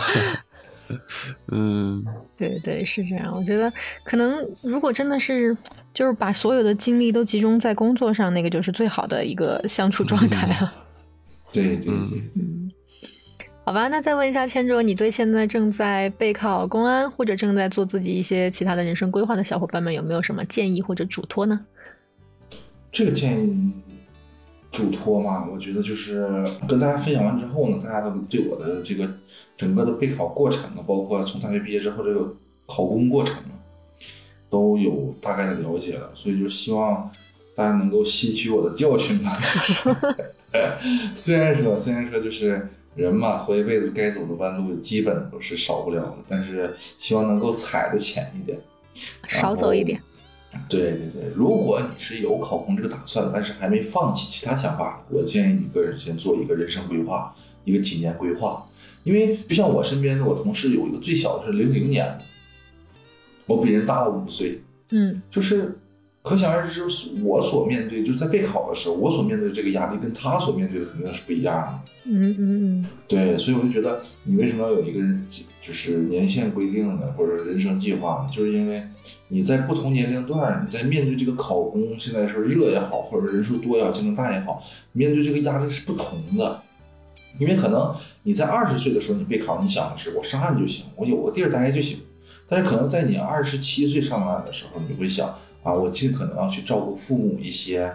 [1.49, 2.03] 嗯，
[2.37, 3.35] 对对，是这样。
[3.35, 3.71] 我觉得
[4.03, 5.55] 可能如果真的是，
[5.93, 10.73] 就是把所有的精力都集中在工作上，那个就是最好的一个相处状态了。
[11.51, 12.66] 对对对，嗯。
[13.67, 21.59] 好吧，那再问一下千卓，你对现在正在备考公安或者正在做自己一些其他的人生规划的小伙伴们，有没有什么建议或者嘱托呢？
[22.93, 23.73] 这个建议
[24.71, 29.05] 嘱托嘛，我觉得就是跟大家分享完之后呢，大家都对我的这个
[29.57, 32.33] 整个的备考过程呢，包括从大学毕业之后这个
[32.65, 33.35] 考公过程
[34.49, 37.11] 都有大概的了解了，所以就希望
[37.53, 39.37] 大家能够吸取我的教训吧。
[41.13, 42.65] 虽然说，虽然说就是。
[42.97, 48.59] 人嘛，活一辈子该走的弯路基本都是少不了的，但是希望能够踩的浅一点，
[49.27, 50.01] 少走一点。
[50.67, 57.31] 对对对，如果你是有考公这个打算，但是还没放弃其他想法，我建议你个人先做一个人生规划，
[57.63, 58.67] 一个几年规划。
[59.03, 62.21] 因为就像我身边的我同事有一个最小的是零零年的，
[63.45, 65.77] 我比人大了五岁，嗯，就是。
[66.27, 66.83] 可想而知，
[67.23, 71.91] 我所面对就是在备考的时候，我所面对的这个压力跟他所面对的肯定是不一样的。
[72.09, 75.25] 嗯嗯嗯，对，所以我就觉得，你为什么要有一个人
[75.61, 78.83] 就是年限规定的或者人生计划，就是因为
[79.29, 84.61] 你在不同年龄段，你在面对这个考公，现在说热也好，或者人数多也好，竞争大也好，
[84.93, 86.61] 面对这个压力是不同的。
[87.39, 91.99] 因为可能你在二十岁的时候，你备考，你想的是我上岸就行，我有个地儿待就行。
[92.49, 95.35] 但是可能在你二十七岁上岸的时候，你会想。
[95.67, 97.93] 啊，我尽可能要去照顾父母一些，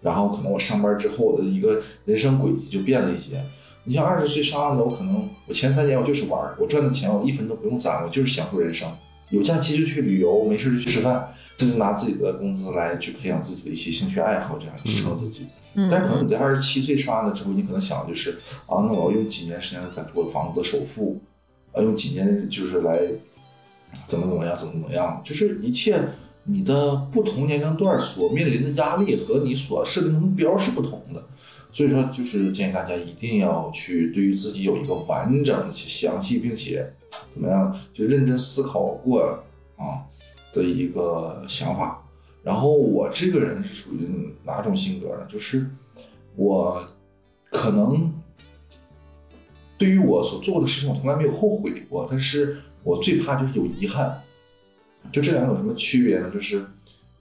[0.00, 3.44] 然后可能我上班之后我的一个人生轨迹就变了一些。
[3.84, 8.88] 你像二十岁上岸的，我可能我前三年我就是玩，我赚的钱我一分都不用攒，我就是享受人生。
[9.28, 15.46] 有假期就去旅游，没事就去吃饭，甚至拿自己的工资来去培养自己的一些兴趣爱好，这样支撑自己。
[15.90, 18.30] 但是可能你在二十七岁上岸了之后，你可能想的就是
[18.66, 21.20] 啊，那我要用几年时间来攒出我的房子的首付，
[21.72, 22.98] 啊，用几年就是来
[24.06, 26.02] 怎么怎么样，怎么怎么样，就是一切。
[26.50, 31.24] 你的不同年龄段所面临的压力和你所设定的目标是不同的，
[31.70, 36.92] 所以说就是建议大家一定要去对于自己有一个完整且详细并且
[37.32, 39.44] 怎么样就认真思考过
[39.76, 40.02] 啊
[40.52, 42.02] 的一个想法。
[42.42, 45.26] 然后我这个人是属于哪种性格呢？
[45.28, 45.70] 就是
[46.36, 46.82] 我
[47.50, 48.12] 可能
[49.78, 54.22] 对于我所做的事情，我从来没有后悔过，但是我最怕就是有遗憾。
[55.12, 56.30] 就这两种有什么区别呢？
[56.30, 56.64] 就是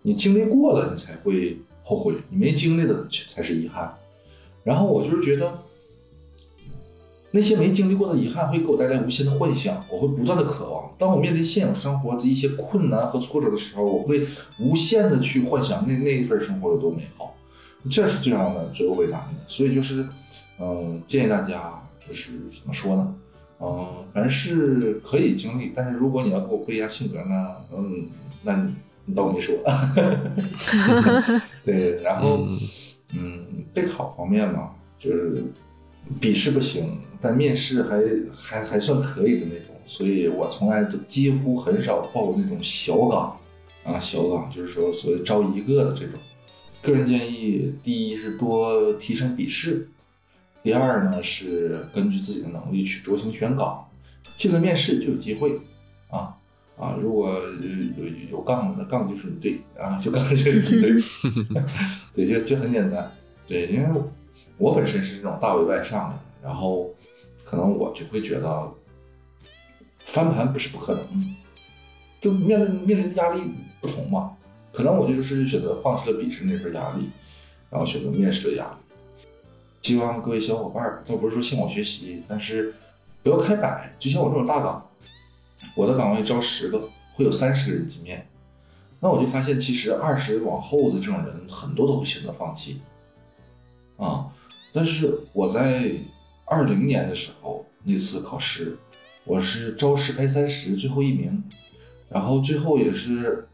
[0.02, 3.94] 你经历过了，你才会后悔；你没经历的才是遗憾。
[4.64, 5.60] 然后我就是觉得，
[7.32, 10.92] 那些没经历过的遗憾会给我带来无限的幻想，我会不断的渴望。
[10.98, 14.28] 当我面对现有生活的一些困难和挫折的时候，我会
[14.60, 17.36] 无限的去幻想那那一份生活有多美好。
[17.90, 19.42] 这是最让的最为难的。
[19.48, 20.06] 所以就是，
[20.60, 23.16] 嗯，建议大家就是怎么说呢？
[23.62, 28.08] 嗯，凡是可以经历，但是如果你要跟我不一样性格呢，嗯，
[28.42, 28.56] 那
[29.06, 29.54] 你当我没说。
[31.66, 32.48] 对，然后，
[33.14, 35.44] 嗯，备考方面嘛，就是
[36.22, 38.02] 笔试不行，但面试还
[38.34, 43.38] 还还算可以的那种，所以我从来都几乎很少报那种小岗
[43.84, 46.18] 啊，小岗就是说所谓招一个的这种。
[46.82, 49.90] 个人建议，第一是多提升笔试。
[50.62, 53.90] 第二呢是根据自己的能力去酌情选岗，
[54.38, 55.58] 进了面试就有机会，
[56.10, 56.36] 啊
[56.78, 57.40] 啊，如果
[57.98, 61.56] 有有有杠子，杠就是你对啊， 就杠就是你对，
[62.26, 63.12] 对，就就很简单，
[63.48, 64.02] 对，因为
[64.58, 66.94] 我本身是这种大为外上的，然后
[67.44, 68.74] 可能我就会觉得
[70.00, 71.36] 翻盘不是不可能，
[72.20, 73.42] 就面临面临的压力
[73.80, 74.36] 不同嘛，
[74.74, 77.10] 可能我就是选择放弃了笔试那份压力，
[77.70, 78.89] 然后选择面试的压力。
[79.82, 82.76] 希望各位小伙伴倒不是说向我学习，但是
[83.24, 83.96] 不要开摆。
[83.98, 84.88] 就像我这种大岗，
[85.76, 88.28] 我的岗位招十个，会有三十个人进面。
[89.00, 92.82] 那我就发现，其实二十往后的这种人很多都会选择放弃。
[93.98, 94.30] 啊，
[94.74, 95.92] 但是我在
[96.46, 98.78] 二零年的时候那次考试，
[99.24, 101.44] 我是招十排三十，最后一名，
[102.10, 103.48] 然后最后也是，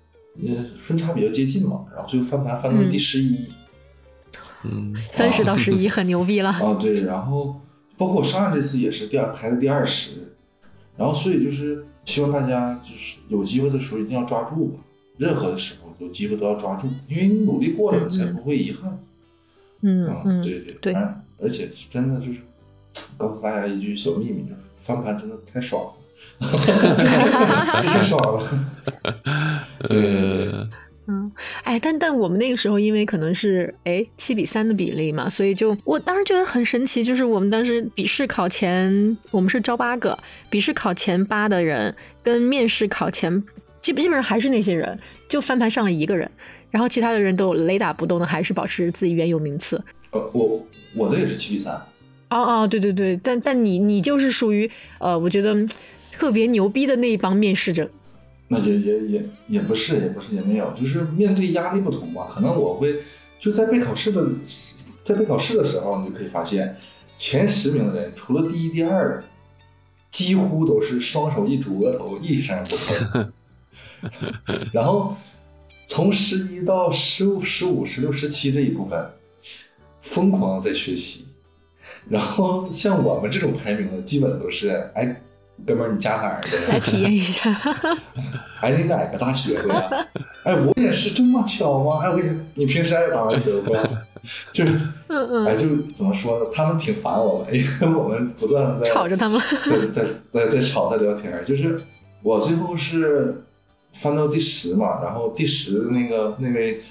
[0.45, 3.45] 呃，分差比较接近嘛，然后最后翻盘翻到了第十一。
[5.11, 6.75] 三十到十一很牛逼了啊！
[6.79, 7.61] 对，然后
[7.97, 10.33] 包括我上岸这次也是第二排的第二十，
[10.97, 14.79] 然后所以就是希望大家就是有机会的时候一定要抓住吧，
[15.17, 18.97] 任何的时候有机会都要抓住，因为你努力过了才不会遗憾。
[19.81, 20.93] 嗯嗯，对对对，
[21.41, 22.39] 而且真的就是
[23.17, 26.47] 告诉大家一句小秘密，就是翻盘真的太爽了，
[27.83, 28.47] 太爽了。
[29.89, 30.69] 呃。
[31.35, 40.17] 嗯，哎，但但我们那个时候，因为可能是哎七比三的比例嘛，所以就我当时觉得很神奇，就是我们当时笔试考前，我们是招八个，
[40.49, 43.43] 笔试考前八的人跟面试考前
[43.81, 44.97] 基本基本上还是那些人，
[45.29, 46.29] 就翻盘上了一个人，
[46.71, 49.81] 然后其他的人都雷打不动的，还是保持自己原有名次。
[50.11, 50.65] 呃，我
[50.95, 51.73] 我的也是七比三。
[52.29, 54.69] 哦哦，对对对，但但你你就是属于
[54.99, 55.55] 呃，我觉得
[56.11, 57.89] 特别牛逼的那一帮面试者。
[58.47, 62.27] 那也也也也不是，也不是，也没有，就是面对压力不同吧。
[62.29, 63.01] 可能我会
[63.39, 64.23] 就在备考试的，
[65.03, 66.77] 在备考试的时候，你就可以发现，
[67.17, 69.23] 前十名的人除了第一、第二，
[70.11, 73.27] 几乎都是双手一拄额头，一声不吭。
[74.71, 75.17] 然后
[75.87, 79.09] 从十一到十五、十五、十六、十七这一部分，
[80.01, 81.25] 疯狂在学习。
[82.07, 85.19] 然后像我们这种排名的，基本都是哎。
[85.65, 86.49] 哥们儿，你家哪儿的？
[86.73, 87.51] 来体验一下。
[88.61, 89.89] 哎，你哪个大学的呀？
[90.43, 91.99] 哎，我也是，这么巧吗？
[92.03, 93.73] 哎，我也，你平时爱打篮球不？
[94.51, 94.89] 就是。
[95.47, 96.45] 哎，就怎么说呢？
[96.53, 101.43] 他们挺烦我们，因为我们不断的在吵着他们，在在在在吵，在聊天。
[101.45, 101.79] 就是
[102.21, 103.43] 我最后是
[103.93, 106.81] 翻到第十嘛，然后第十的那个那位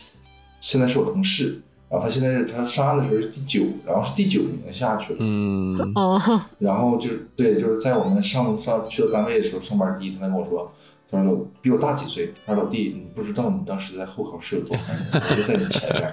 [0.60, 1.60] 现在是我同事，
[1.94, 5.18] 然后他现在是他上岸的时候是第九，然后是第九名下去了。
[5.20, 6.20] 嗯，哦，
[6.58, 10.72] 然后就是对，就是在我们上上去到单位的时候，上班第一天，他跟我说，
[11.08, 16.10] 他说比我大几岁，他说老弟，你不知道你当时在候考室有多烦人，我就在你前面。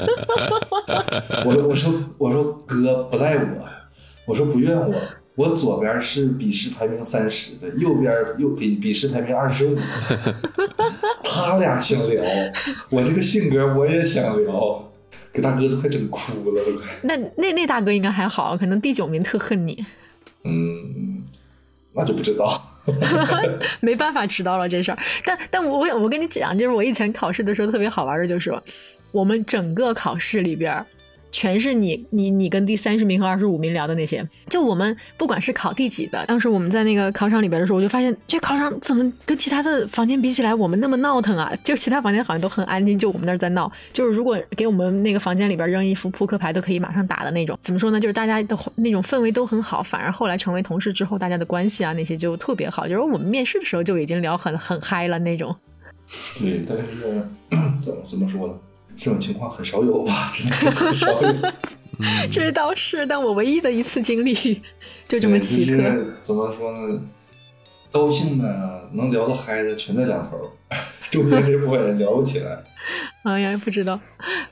[1.46, 3.68] 我我说我说哥不赖我，
[4.28, 4.94] 我说不怨我，
[5.34, 9.76] 我左边是笔试排名三十的，右边又比笔试排名二十五，
[11.26, 12.24] 他俩想聊，
[12.92, 14.91] 我这个性格我也想聊，
[15.34, 16.88] 给大哥都快整哭了都快。
[17.02, 19.86] 那那那大哥应该还好，可能第九名特恨你，
[20.44, 21.24] 嗯，
[21.94, 22.68] 那就不知道。
[23.80, 24.98] 没办法知道了这事儿。
[25.24, 28.52] 但但我我我跟你讲，就是我以前考试的时候特别好玩的，就是
[29.12, 30.86] 我们整个考试里边儿。
[31.32, 41.52] 全是你你你跟第三十名和二十五名聊的那些，就我们不管是考第几的，当时我们在那个考场里边的时候，我就发现这考场怎么跟其他的房间比起来，我们那么闹腾啊？
[41.64, 43.72] 就其他房间好像都很安静，就我们那儿在闹。
[43.94, 47.58] 就是如果给我们那个房间里边扔一副扑克牌，都可以马上打的那种。
[47.62, 48.00] 怎么说呢？
[48.00, 52.88] 就是大家的那种氛围都很好，反而后来成为同事之后，大家的关系啊那些就特别好。
[52.88, 55.56] 就是我们面试的时候就已经聊很很嗨了那种。
[56.40, 57.28] 对，但是
[57.82, 58.54] 怎么怎么说呢？
[59.04, 61.34] 这种情况很少有吧，真的很少有。
[62.32, 64.62] 这倒是，但我唯一的一次经历
[65.08, 65.76] 就这么奇特。
[65.76, 67.02] 就是怎么说呢？
[67.92, 70.50] 高兴的、能聊得嗨的全在两头，
[71.12, 72.64] 中间这部分人聊不起来。
[73.24, 74.00] 哎呀，不知道，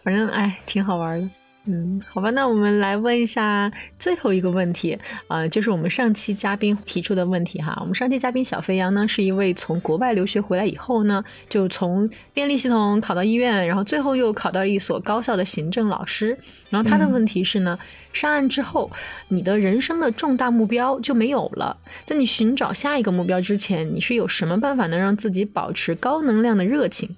[0.03, 1.29] 反正哎，挺好玩的。
[1.71, 4.97] 嗯，好吧，那我们来问一下最后一个问题，
[5.27, 7.77] 呃，就是我们上期嘉宾提出的问题哈。
[7.81, 16.35] 我们上期嘉宾小飞扬呢，是一位从国外留学回来以后呢，就从电力系统考到医院，然后最后又考到了一所高校的行政老师。
[16.71, 17.77] 然后他的问题是呢，
[18.13, 18.89] 上岸之后，
[19.27, 27.15] 你的人生的重大目标就没有了，在你寻找下一个目标之前，你是有什么办法能让自己保持高能量的热情？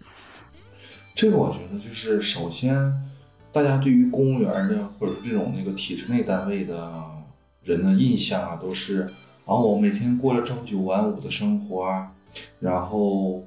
[1.15, 2.93] 这个我觉得就是首先。
[3.51, 6.93] 大家对于公务员的或者说这种那个体制内单位的
[7.63, 9.01] 人的印象啊，都是
[9.45, 12.11] 啊，我每天过了朝九晚五的生活啊，
[12.59, 13.43] 然后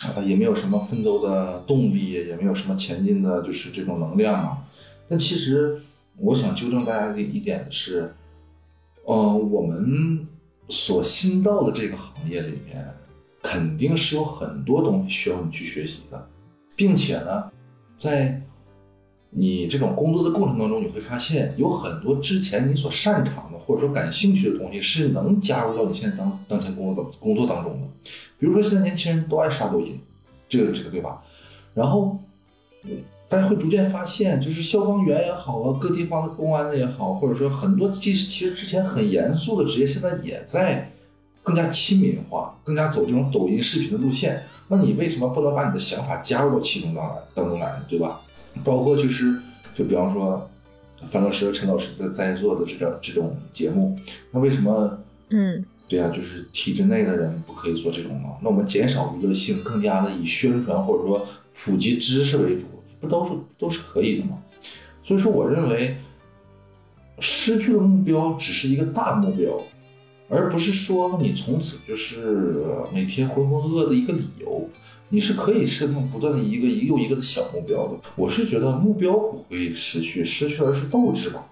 [0.00, 4.64] 啊也没有什么奋斗的动力，也没有什么前进的，就是这种能量啊。
[5.08, 5.80] 但其实
[6.18, 8.14] 我想纠正大家的一点是，
[9.04, 10.26] 呃，我们
[10.68, 12.86] 所新到的这个行业里面，
[13.42, 16.28] 肯定是有很多东西需要你去学习的，
[16.76, 17.50] 并且呢，
[17.96, 18.40] 在
[19.34, 28.10] 你这种工作的过程当中，你会发现有很多之前你所擅长的或者说感兴趣的东西是能加入到你现在当当前工作的工作当中的。
[28.38, 29.98] 比如说现在年轻人都爱刷抖音，
[30.48, 31.22] 这个这个对吧？
[31.72, 32.18] 然后
[33.26, 40.92] 大家会逐渐发现，就是消防员也好啊，各地方的公安也好，或者说很多其实其实之前很严肃的职业，现在也在
[41.42, 44.44] 更加亲民化，更加走这种抖音视频的路线。
[44.68, 47.84] 那你为什么不能把你的想法加入到其中当来当中来呢？
[47.88, 48.20] 对吧？
[48.64, 49.38] 包括就是，
[49.74, 50.48] 就比方说，
[51.10, 53.98] 樊老师和陈老师在在做的这种这种节目，
[54.30, 54.98] 那为什么？
[55.30, 58.28] 嗯，对呀，就是体制内的人不可以做这种呢？
[58.42, 62.66] 那我们减少娱乐性，更加的以宣传或者说普及知识为主，
[63.00, 64.38] 不都是都是可以的吗？
[65.02, 65.96] 所以说，我认为
[67.18, 69.60] 失去了目标只是一个大目标，
[70.28, 72.54] 而不是说你从此就是
[72.92, 74.68] 每天浑浑噩噩的一个理由。
[75.14, 78.00] 你是可以设定不断的一个一个又一个的小目标的。
[78.16, 81.46] 我是觉得目标不会失去，失去的是斗志吧。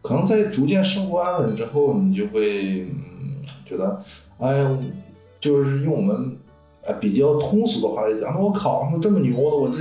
[0.00, 4.00] 可能在逐渐生活安稳之后，你就会嗯觉得，
[4.38, 4.78] 哎呀，
[5.38, 6.38] 就是用我们
[6.86, 9.78] 呃比较通俗的话来讲，那我考上这么牛的，我这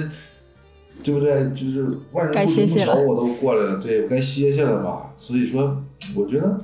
[1.01, 1.49] 对不对？
[1.51, 5.13] 就是万人不晓我都过来了，对我该歇歇了吧。
[5.17, 5.81] 所以说，
[6.17, 6.59] 我觉得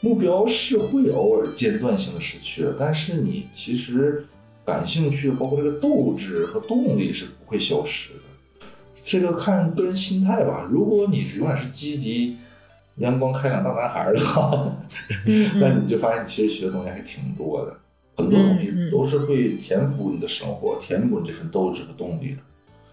[0.00, 4.24] 目标是会偶尔间断性的失去的，但是你其实。
[4.64, 8.66] 感兴趣，包括这个斗志和动力是不会消失的。
[9.04, 10.66] 这个看个人心态吧。
[10.70, 12.38] 如果你永远是积极、
[12.96, 14.74] 阳光开朗大男孩的话，
[15.60, 17.76] 那你就发现其实学的东西还挺多的，
[18.16, 22.38] 很多东西都是会填补你的生活，填补你这份斗志和动力的。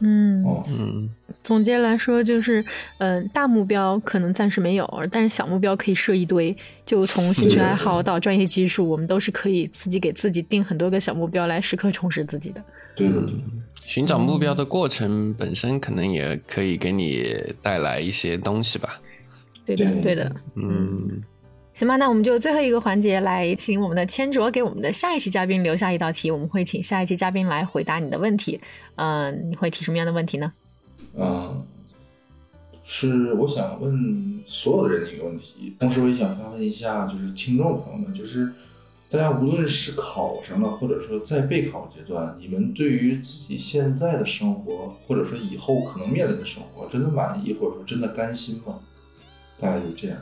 [0.01, 1.09] 嗯嗯，
[1.43, 2.65] 总结来说就是，
[2.97, 6.55] 嗯，大目标可能暂时没有，但是小目标可以设一堆。
[6.85, 12.63] 就从兴趣爱好到专业技术，我们都是可以自己给自己定很多个小目标来时刻充实自己的。
[12.95, 13.33] 对对对，
[13.85, 18.99] 寻找目标的过程本身可能也可以给你带来一些东西吧。
[19.65, 21.21] 对的，对的，嗯。
[21.73, 28.59] 行吧，那我们就最后一个环节来请我们的千卓给我们的下一期嘉宾留下一道题，我们会请下一期嘉宾来回答你的问题。
[28.95, 30.51] 嗯，你会提什么样的问题呢？
[31.17, 31.65] 嗯，
[32.83, 38.51] 是我想问所有的人的一个问题，同时我也想发问一下，就是听众朋友们，就是
[39.09, 48.79] 大家无论是考上了，或者说在备考阶段，你们对于自己现在的生活，或者说以后可能面临的生活，真的满意，或者说真的甘心吗？
[49.59, 50.17] 大概就这样，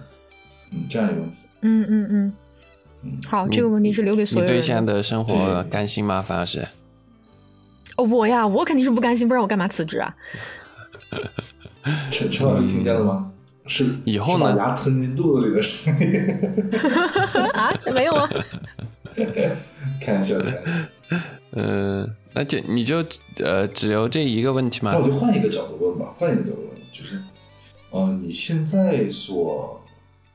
[0.72, 1.38] 嗯，这样一个问题。
[1.62, 2.34] 嗯嗯嗯，
[3.04, 4.66] 嗯，好，这个问题是留给所你对有人的。
[4.66, 6.22] 现在的生活甘心吗？
[6.22, 6.68] 反而是，
[7.98, 10.16] 哦，我呀，我肯定是不甘心，不然我干嘛辞职啊？
[12.12, 13.32] 陈陈老师听见了吗？
[13.66, 16.26] 是以后呢把牙吞进肚子里的声音。
[17.54, 18.30] 啊，没有啊。
[20.02, 21.20] 开玩笑，开玩笑。
[21.52, 23.04] 嗯，那就你就
[23.44, 25.00] 呃只留这一个问题吗那？
[25.00, 27.20] 我就换一个角度问吧，换一个角度问，就是，
[27.92, 29.79] 呃，你现在所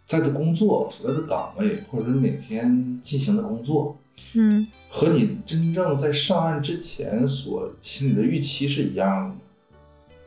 [0.06, 3.96] 在的工作、所在的岗位，或者是每天进行的工作，
[4.34, 9.36] 嗯和你真正在上岸之前所心里的预期是一样的吗？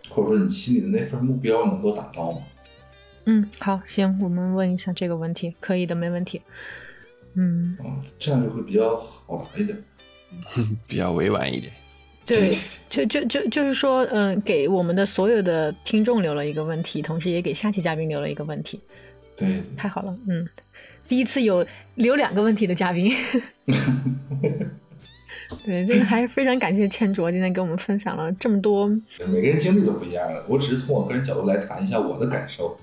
[0.10, 2.40] 或者说你心里的那份目标能够达到吗？
[3.26, 6.42] 嗯，好，行，我们问一下这个问题，可以的，没问题。
[7.36, 9.78] 嗯，啊、这样就会比较好答一点。
[10.88, 11.72] 比较委婉一点。
[12.26, 12.58] 对，
[12.90, 18.82] 就就就就是说，嗯、给我们的所有的听众留了一个问题，同时也给下期嘉宾留了一个问题，
[19.38, 20.46] 对，太好了，嗯，
[21.08, 21.66] 第一次有
[21.96, 23.10] 留两个问题的嘉宾。
[25.64, 28.90] 对，这个还是非常感谢千卓今天给我们分享了这么多。
[29.28, 32.78] 每个人经历都不一样，我只是从我个人角度来谈一下我的感受，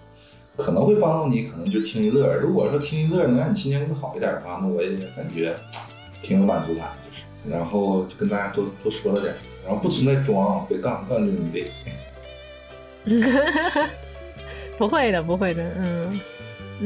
[0.57, 2.33] 可能会帮到你，可能就听一乐。
[2.41, 5.55] 如果说听一乐能让你心情更好一点的话，那我也感觉
[6.23, 7.25] 挺有满足感，就是。
[7.47, 11.71] 然后就跟大家多多说了点，然后不存在装，别杠，杠就是你对。
[14.79, 16.19] 不会的，不会的，嗯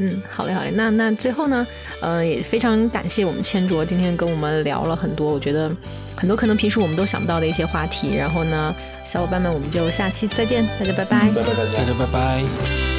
[0.00, 0.70] 嗯，好嘞，好嘞。
[0.74, 1.66] 那那最后呢，
[2.00, 5.70] 呃，也非常感谢我们千卓今天跟我们聊了很多，我觉得
[6.14, 8.16] 很多可能平时我们都想不到的一些话题。
[8.16, 11.28] 然后呢，小伙伴们，我们就下期再见，大家拜拜。
[11.30, 11.84] 拜拜大家大。
[11.84, 12.97] 家拜拜。